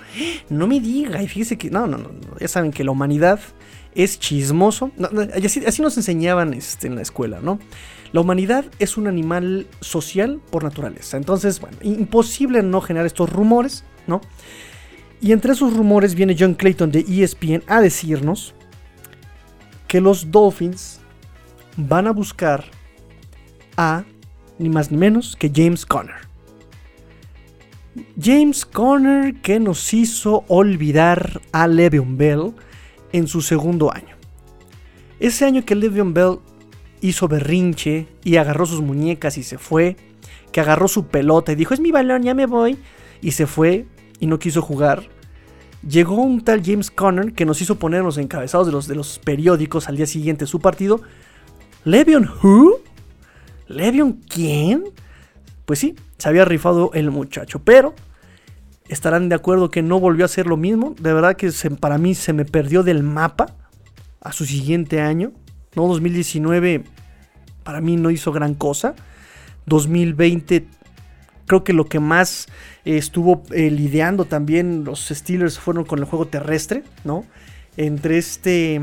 [0.50, 3.40] No me diga, y fíjese que, no, no, no, ya saben que la humanidad
[3.96, 4.92] es chismoso.
[5.44, 7.60] así, nos enseñaban este, en la escuela, ¿no?
[8.12, 11.18] La humanidad es un animal social por naturaleza.
[11.18, 14.22] Entonces, bueno, imposible no generar estos rumores, ¿no?
[15.22, 18.54] Y entre esos rumores viene John Clayton de ESPN a decirnos
[19.88, 21.00] que los Dolphins
[21.78, 22.66] van a buscar
[23.78, 24.04] a
[24.60, 26.26] ni más ni menos que James Conner.
[28.22, 32.54] James Conner que nos hizo olvidar a Le'Veon Bell
[33.12, 34.16] en su segundo año.
[35.20, 36.40] Ese año que Le'Veon Bell
[37.02, 39.96] hizo berrinche y agarró sus muñecas y se fue,
[40.52, 42.78] que agarró su pelota y dijo, es mi balón, ya me voy,
[43.22, 43.86] y se fue
[44.20, 45.04] y no quiso jugar.
[45.88, 49.20] llegó un tal James Conner que nos hizo poner los encabezados de los, de los
[49.20, 51.02] periódicos al día siguiente su partido.
[51.84, 52.80] ¿Levion who?
[53.68, 54.86] ¿Levion quién?
[55.66, 57.94] Pues sí, se había rifado el muchacho, pero
[58.88, 60.96] estarán de acuerdo que no volvió a ser lo mismo.
[61.00, 63.56] De verdad que para mí se me perdió del mapa
[64.22, 65.32] a su siguiente año.
[65.76, 66.84] No, 2019
[67.64, 68.96] para mí no hizo gran cosa.
[69.66, 70.68] 2020
[71.48, 72.48] creo que lo que más
[72.86, 77.26] estuvo eh, lidiando también los Steelers fueron con el juego terrestre, ¿no?
[77.78, 78.80] Entre este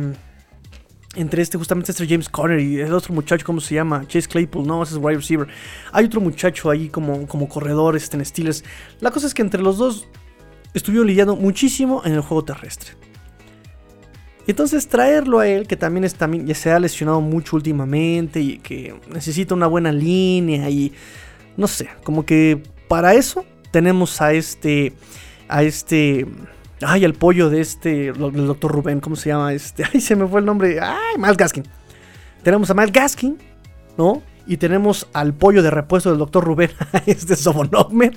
[1.15, 4.07] entre este, justamente este James Conner y el otro muchacho, ¿cómo se llama?
[4.09, 5.47] Chase Claypool, no, ese es wide receiver.
[5.93, 8.65] Hay otro muchacho ahí como, como corredor este, en Steelers.
[9.01, 10.09] La cosa es que entre los dos
[10.73, 12.93] estuvieron lidiando muchísimo en el juego terrestre.
[14.47, 18.59] Entonces traerlo a él, que también, es, también ya se ha lesionado mucho últimamente y
[18.59, 20.93] que necesita una buena línea y
[21.57, 24.93] no sé, como que para eso tenemos a este,
[25.49, 26.27] a este
[26.85, 29.53] Ay, el pollo de este, el doctor Rubén, ¿cómo se llama?
[29.53, 30.81] Este, ay, se me fue el nombre.
[30.81, 31.65] Ay, Mal Gaskin.
[32.43, 33.39] Tenemos a Mal Gaskin,
[33.97, 34.23] ¿no?
[34.47, 36.71] Y tenemos al pollo de repuesto del doctor Rubén,
[37.07, 38.17] este Sobonogmer.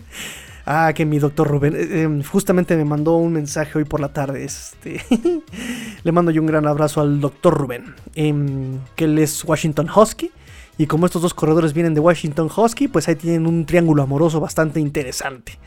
[0.66, 1.76] Ah, que mi doctor Rubén.
[1.76, 4.44] Eh, em, justamente me mandó un mensaje hoy por la tarde.
[4.44, 5.00] Este,
[6.04, 7.94] le mando yo un gran abrazo al doctor Rubén.
[8.16, 10.32] Em, que él es Washington Husky.
[10.78, 14.40] Y como estos dos corredores vienen de Washington Husky, pues ahí tienen un triángulo amoroso
[14.40, 15.58] bastante interesante.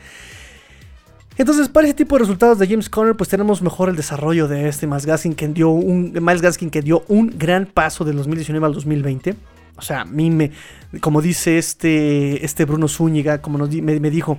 [1.37, 4.67] Entonces, para ese tipo de resultados de James Conner, pues tenemos mejor el desarrollo de
[4.67, 8.65] este Miles Gaskin que dio un, Miles Gaskin que dio un gran paso del 2019
[8.65, 9.35] al 2020.
[9.77, 10.51] O sea, a mí me,
[10.99, 14.37] como dice este, este Bruno Zúñiga, como me, me dijo,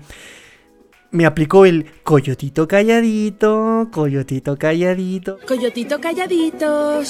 [1.10, 5.38] me aplicó el coyotito calladito, coyotito calladito.
[5.48, 7.02] Coyotito calladito,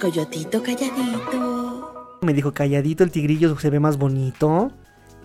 [0.00, 1.91] coyotito calladito.
[2.22, 4.72] Me dijo calladito, el tigrillo se ve más bonito.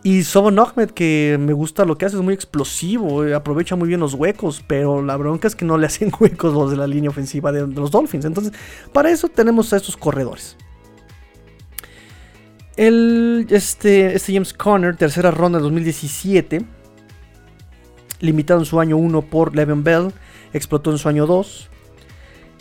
[0.03, 3.87] Y Sobon Ahmed, que me gusta lo que hace, es muy explosivo, eh, aprovecha muy
[3.87, 6.87] bien los huecos, pero la bronca es que no le hacen huecos los de la
[6.87, 8.25] línea ofensiva de, los Dolphins.
[8.25, 8.53] Entonces,
[8.93, 10.57] para eso tenemos a estos corredores.
[12.77, 16.61] El, este, este James Conner, tercera ronda de 2017,
[18.19, 20.13] limitado en su año 1 por Levin Bell,
[20.53, 21.69] explotó en su año 2.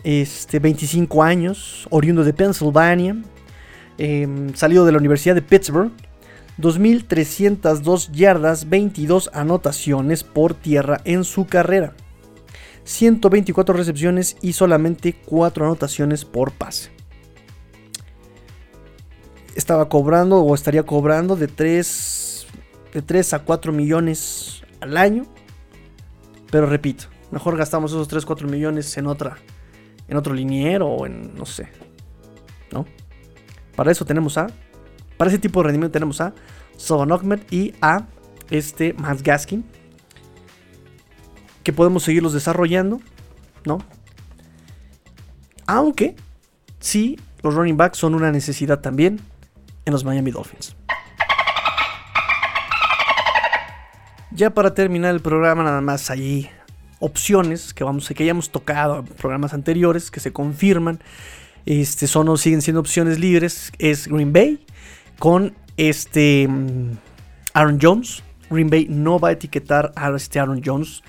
[0.05, 3.17] Este, 25 años, oriundo de Pennsylvania,
[3.99, 5.91] em, salido de la Universidad de Pittsburgh,
[6.59, 11.95] 2.302 yardas, 22 anotaciones por tierra en su carrera.
[12.85, 16.91] 124 recepciones y solamente 4 anotaciones por pase.
[19.55, 22.47] Estaba cobrando o estaría cobrando de 3,
[22.95, 25.27] de 3 a 4 millones al año.
[26.51, 29.39] Pero repito, mejor gastamos esos 3, 4 millones en otra
[30.09, 31.69] en otro liniero o en no sé.
[32.71, 32.87] ¿No?
[33.77, 34.49] Para eso tenemos a
[35.17, 36.35] para ese tipo de rendimiento tenemos a
[36.77, 38.05] Sobon y a
[38.51, 39.65] este Matt Gaskin.
[41.63, 43.01] Que podemos seguirlos desarrollando,
[43.65, 43.79] ¿no?
[45.67, 46.15] Aunque
[46.79, 49.21] sí, los running backs son una necesidad también
[49.85, 50.77] en los Miami Dolphins.
[54.31, 56.51] Ya para terminar el programa, nada más hay
[56.99, 61.01] opciones que, vamos, que hayamos tocado en programas anteriores que se confirman.
[61.67, 63.73] Este, son, siguen siendo opciones libres.
[63.79, 64.65] Es Green Bay,
[65.19, 66.93] con este mm,
[67.53, 68.23] Aaron Jones.
[68.49, 71.03] Green Bay no va a etiquetar a este Aaron Jones.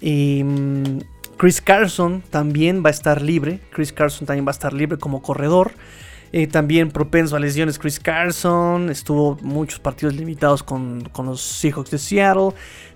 [0.00, 1.00] Mm,
[1.36, 3.60] Chris Carson también va a estar libre.
[3.72, 5.72] Chris Carson también va a estar libre como corredor.
[6.32, 8.90] Eh, también propenso a lesiones Chris Carson.
[8.90, 12.50] Estuvo muchos partidos limitados con, los Seahawks de Seattle.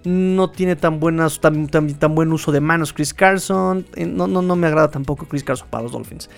[0.05, 3.87] No tiene tan, buenas, tan, tan, buen uso de manos Chris Carson.
[3.97, 6.29] Eh, no, no, no me agrada tampoco Chris Carson para los Dolphins.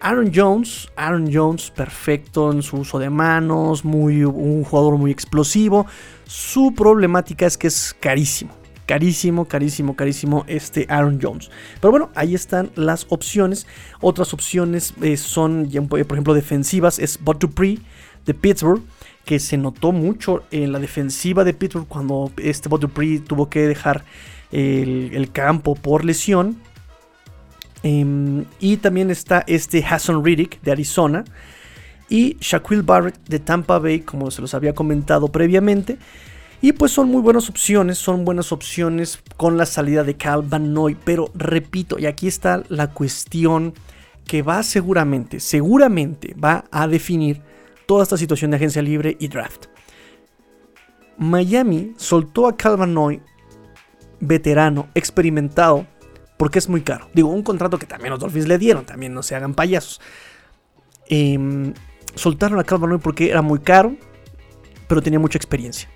[0.00, 5.86] Aaron Jones, Aaron Jones, perfecto en su uso de manos, muy, un jugador muy explosivo.
[6.26, 8.63] Su problemática es que es carísimo.
[8.86, 11.50] Carísimo, carísimo, carísimo este Aaron Jones.
[11.80, 13.66] Pero bueno, ahí están las opciones.
[14.00, 16.98] Otras opciones eh, son, por ejemplo, defensivas.
[16.98, 17.78] Es Bud Dupree
[18.26, 18.82] de Pittsburgh,
[19.24, 23.66] que se notó mucho en la defensiva de Pittsburgh cuando este Bud Dupree tuvo que
[23.66, 24.04] dejar
[24.52, 26.60] el campo por lesión.
[27.84, 31.24] Em, y también está este Hassan Riddick de Arizona.
[32.08, 35.98] Y Shaquille Barrett de Tampa Bay, como se los había comentado previamente.
[36.64, 40.72] Y pues son muy buenas opciones, son buenas opciones con la salida de Cal Van
[40.72, 40.96] Noy.
[41.04, 43.74] Pero repito, y aquí está la cuestión
[44.26, 47.42] que va seguramente, seguramente va a definir
[47.84, 49.66] toda esta situación de agencia libre y draft.
[51.18, 53.20] Miami soltó a Cal Van Noy,
[54.20, 55.86] veterano, experimentado,
[56.38, 57.10] porque es muy caro.
[57.12, 60.00] Digo, un contrato que también los Dolphins le dieron, también no se hagan payasos.
[61.10, 61.74] Em,
[62.14, 63.94] soltaron a Calvin porque era muy caro,
[64.88, 65.90] pero tenía mucha experiencia.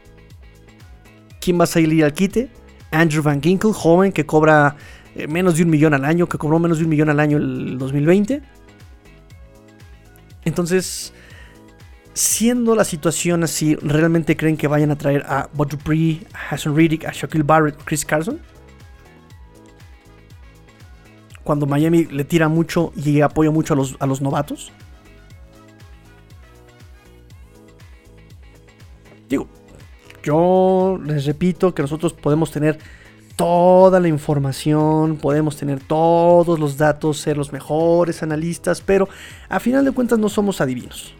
[1.49, 2.51] ¿Quién va a salir al quite?
[2.90, 4.76] Andrew Van Ginkle, joven que cobra
[5.14, 7.38] eh, menos de un millón al año, que cobró menos de un millón al año
[7.38, 8.42] el 2020.
[10.44, 11.14] Entonces,
[12.12, 16.76] siendo la situación así, ¿realmente creen que vayan a traer a Bud Dupree, a Hassan
[16.76, 18.38] Riddick, a Shaquille Barrett Chris Carson?
[21.44, 24.70] Cuando Miami le tira mucho y apoya mucho a los, a los novatos.
[29.30, 29.49] Digo,
[30.22, 32.78] yo les repito que nosotros podemos tener
[33.36, 39.08] toda la información, podemos tener todos los datos, ser los mejores analistas, pero
[39.48, 41.14] a final de cuentas no somos adivinos.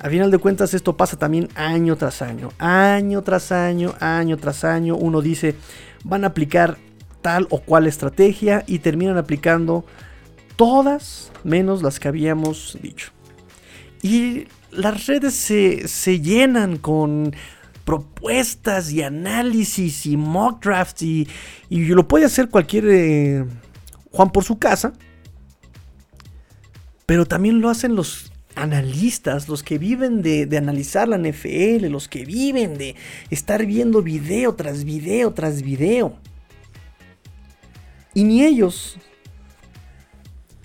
[0.00, 4.62] A final de cuentas esto pasa también año tras año, año tras año, año tras
[4.64, 4.96] año.
[4.96, 5.56] Uno dice,
[6.04, 6.76] van a aplicar
[7.20, 9.84] tal o cual estrategia y terminan aplicando
[10.56, 13.10] todas menos las que habíamos dicho.
[14.02, 17.34] Y las redes se, llenan con
[17.88, 21.26] propuestas y análisis y mock drafts y,
[21.70, 23.46] lo puede hacer cualquier eh,
[24.12, 24.92] Juan por su casa.
[27.06, 32.08] Pero también lo hacen los analistas, los que viven de, de, analizar la NFL, los
[32.08, 32.94] que viven de
[33.30, 36.14] estar viendo video tras video tras video.
[38.12, 38.98] Y ni ellos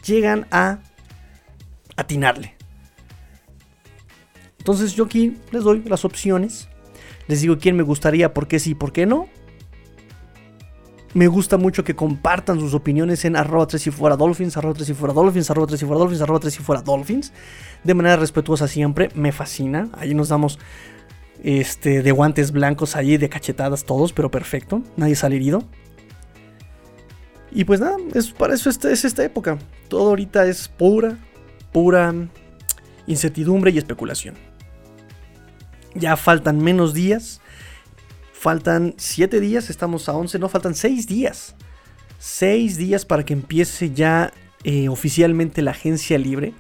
[0.06, 0.80] llegan a
[1.96, 2.54] atinarle.
[4.58, 6.68] Entonces yo aquí les doy las opciones.
[7.28, 9.28] Les digo quién me gustaría, por qué sí, por qué no.
[11.14, 14.90] Me gusta mucho que compartan sus opiniones en arroba 3 y fuera Dolphins, arroba 3
[14.90, 17.34] y fuera Dolphins, arroba 3 y fuera Dolphins, arroba 3 y fuera Dolphins.
[17.84, 19.90] De manera respetuosa siempre, me fascina.
[19.94, 20.58] Ahí nos damos
[21.44, 24.82] este, de guantes blancos allí, de cachetadas todos, pero perfecto.
[24.98, 25.64] Nadie sale herido.
[27.52, 29.60] Y pues nada, es, para eso esta, es esta época.
[29.90, 31.20] Todo ahorita es pura,
[31.72, 32.12] pura
[33.06, 34.36] incertidumbre y especulación.
[35.96, 37.42] Ya faltan menos días.
[38.34, 41.56] Faltan 7 días, estamos a 11, no, faltan 6 días.
[42.20, 44.34] 6 días para que empiece ya
[44.64, 46.54] eh, oficialmente la agencia libre.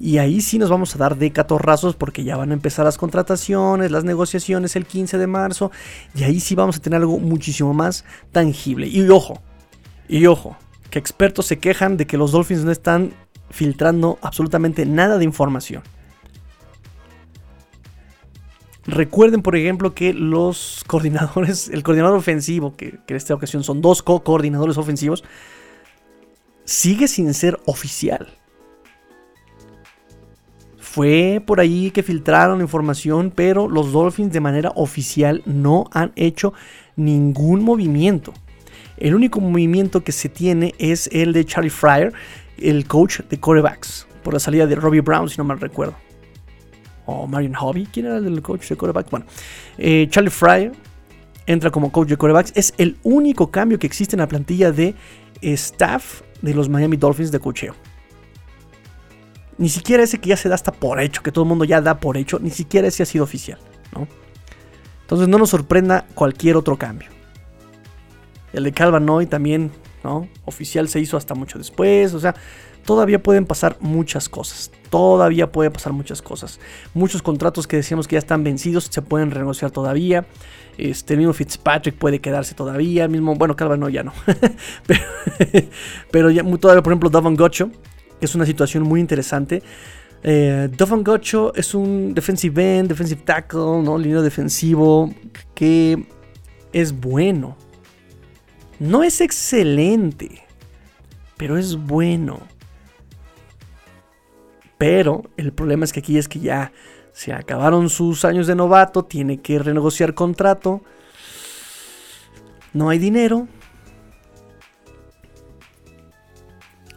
[0.00, 2.98] Y ahí sí nos vamos a dar de catorrazos porque ya van a empezar las
[2.98, 5.72] contrataciones, las negociaciones el 15 de marzo.
[6.14, 8.86] Y ahí sí vamos a tener algo muchísimo más tangible.
[8.86, 9.42] Y ojo,
[10.08, 10.56] y ojo,
[10.90, 13.12] que expertos se quejan de que los Dolphins no están
[13.50, 15.82] filtrando absolutamente nada de información.
[18.88, 24.02] Recuerden, por ejemplo, que los coordinadores, el coordinador ofensivo, que, en esta ocasión son dos
[24.02, 25.24] co-coordinadores ofensivos,
[26.64, 28.28] sigue sin ser oficial.
[30.78, 36.54] Fue por ahí que filtraron información, pero los Dolphins de manera oficial no han hecho
[36.96, 38.32] ningún movimiento.
[38.96, 42.14] El único movimiento que se tiene es el de Charlie Fryer,
[42.56, 46.07] el coach de corebacks, por la salida de Robbie Brown, si no mal recuerdo
[47.08, 47.86] o Marion Hobby.
[47.86, 49.10] ¿Quién era el coach de corebacks?
[49.10, 49.24] Bueno,
[49.78, 50.72] eh, Charlie Fryer
[51.46, 52.52] entra como coach de corebacks.
[52.54, 54.94] Es el único cambio que existe en la plantilla de
[55.40, 57.74] staff de los Miami Dolphins de cocheo.
[59.56, 61.80] Ni siquiera ese que ya se da hasta por hecho, que todo el mundo ya
[61.80, 63.58] da por hecho, ni siquiera ese ha sido oficial.
[63.94, 64.06] ¿no?
[65.00, 67.08] Entonces no nos sorprenda cualquier otro cambio.
[68.52, 69.72] El de Calvanoy también,
[70.04, 70.28] ¿no?
[70.44, 72.12] Oficial se hizo hasta mucho después.
[72.12, 72.34] O sea,
[72.88, 74.70] todavía pueden pasar muchas cosas.
[74.88, 76.58] Todavía puede pasar muchas cosas.
[76.94, 80.24] Muchos contratos que decíamos que ya están vencidos se pueden renegociar todavía.
[80.78, 83.06] Este, mismo Fitzpatrick puede quedarse todavía.
[83.06, 84.14] Mismo, bueno, Calvano ya no.
[86.10, 87.70] pero, ya todavía, por ejemplo, Davon Gocho,
[88.18, 89.62] que es una situación muy interesante.
[90.22, 93.98] Eh, Davon Gocho es un defensive end, defensive tackle, ¿no?
[93.98, 95.12] Línea defensivo
[95.54, 96.06] que
[96.72, 97.54] es bueno.
[98.78, 100.42] No es excelente,
[101.36, 102.40] pero es bueno.
[104.78, 106.72] Pero el problema es que aquí es que ya
[107.12, 110.82] se acabaron sus años de novato, tiene que renegociar contrato.
[112.72, 113.48] No hay dinero.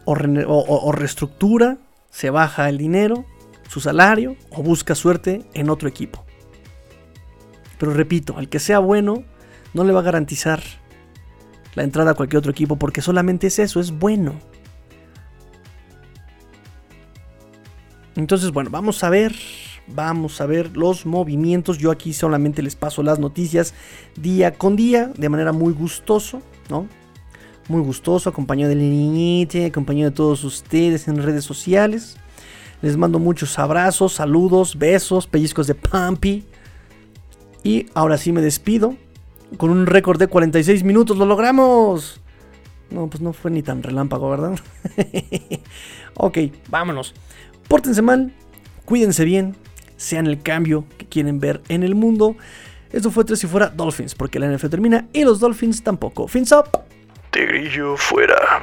[0.04, 1.78] O, reestructura,
[2.10, 3.24] se baja el dinero,
[3.68, 6.24] su salario, o busca suerte en otro equipo.
[7.78, 9.24] Pero repito, al que sea bueno,
[9.74, 10.62] no le va a garantizar
[11.74, 14.34] la entrada a cualquier otro equipo porque solamente es eso, es bueno.
[18.16, 19.34] Entonces, bueno, vamos a ver.
[19.88, 21.78] Vamos a ver los movimientos.
[21.78, 23.74] Yo aquí solamente les paso las noticias
[24.16, 25.10] día con día.
[25.16, 26.40] De manera muy gustoso,
[26.70, 26.86] ¿no?
[27.68, 32.16] Muy gustoso, acompañado de la niñita, acompañado de todos ustedes en redes sociales.
[32.80, 36.44] Les mando muchos abrazos, saludos, besos, pellizcos de Pumpy.
[37.62, 38.96] Y ahora sí me despido.
[39.56, 41.16] Con un récord de 46 minutos.
[41.16, 42.20] ¡Lo logramos!
[42.90, 44.58] No, pues no fue ni tan relámpago, ¿verdad?
[46.14, 46.38] ok,
[46.68, 47.14] vámonos.
[47.68, 48.32] Pórtense mal,
[48.84, 49.56] cuídense bien,
[49.96, 52.36] sean el cambio que quieren ver en el mundo.
[52.92, 56.28] Esto fue Tres y Fuera Dolphins, porque la NFL termina y los Dolphins tampoco.
[56.28, 56.66] Fins up.
[57.30, 58.62] Tigrillo fuera.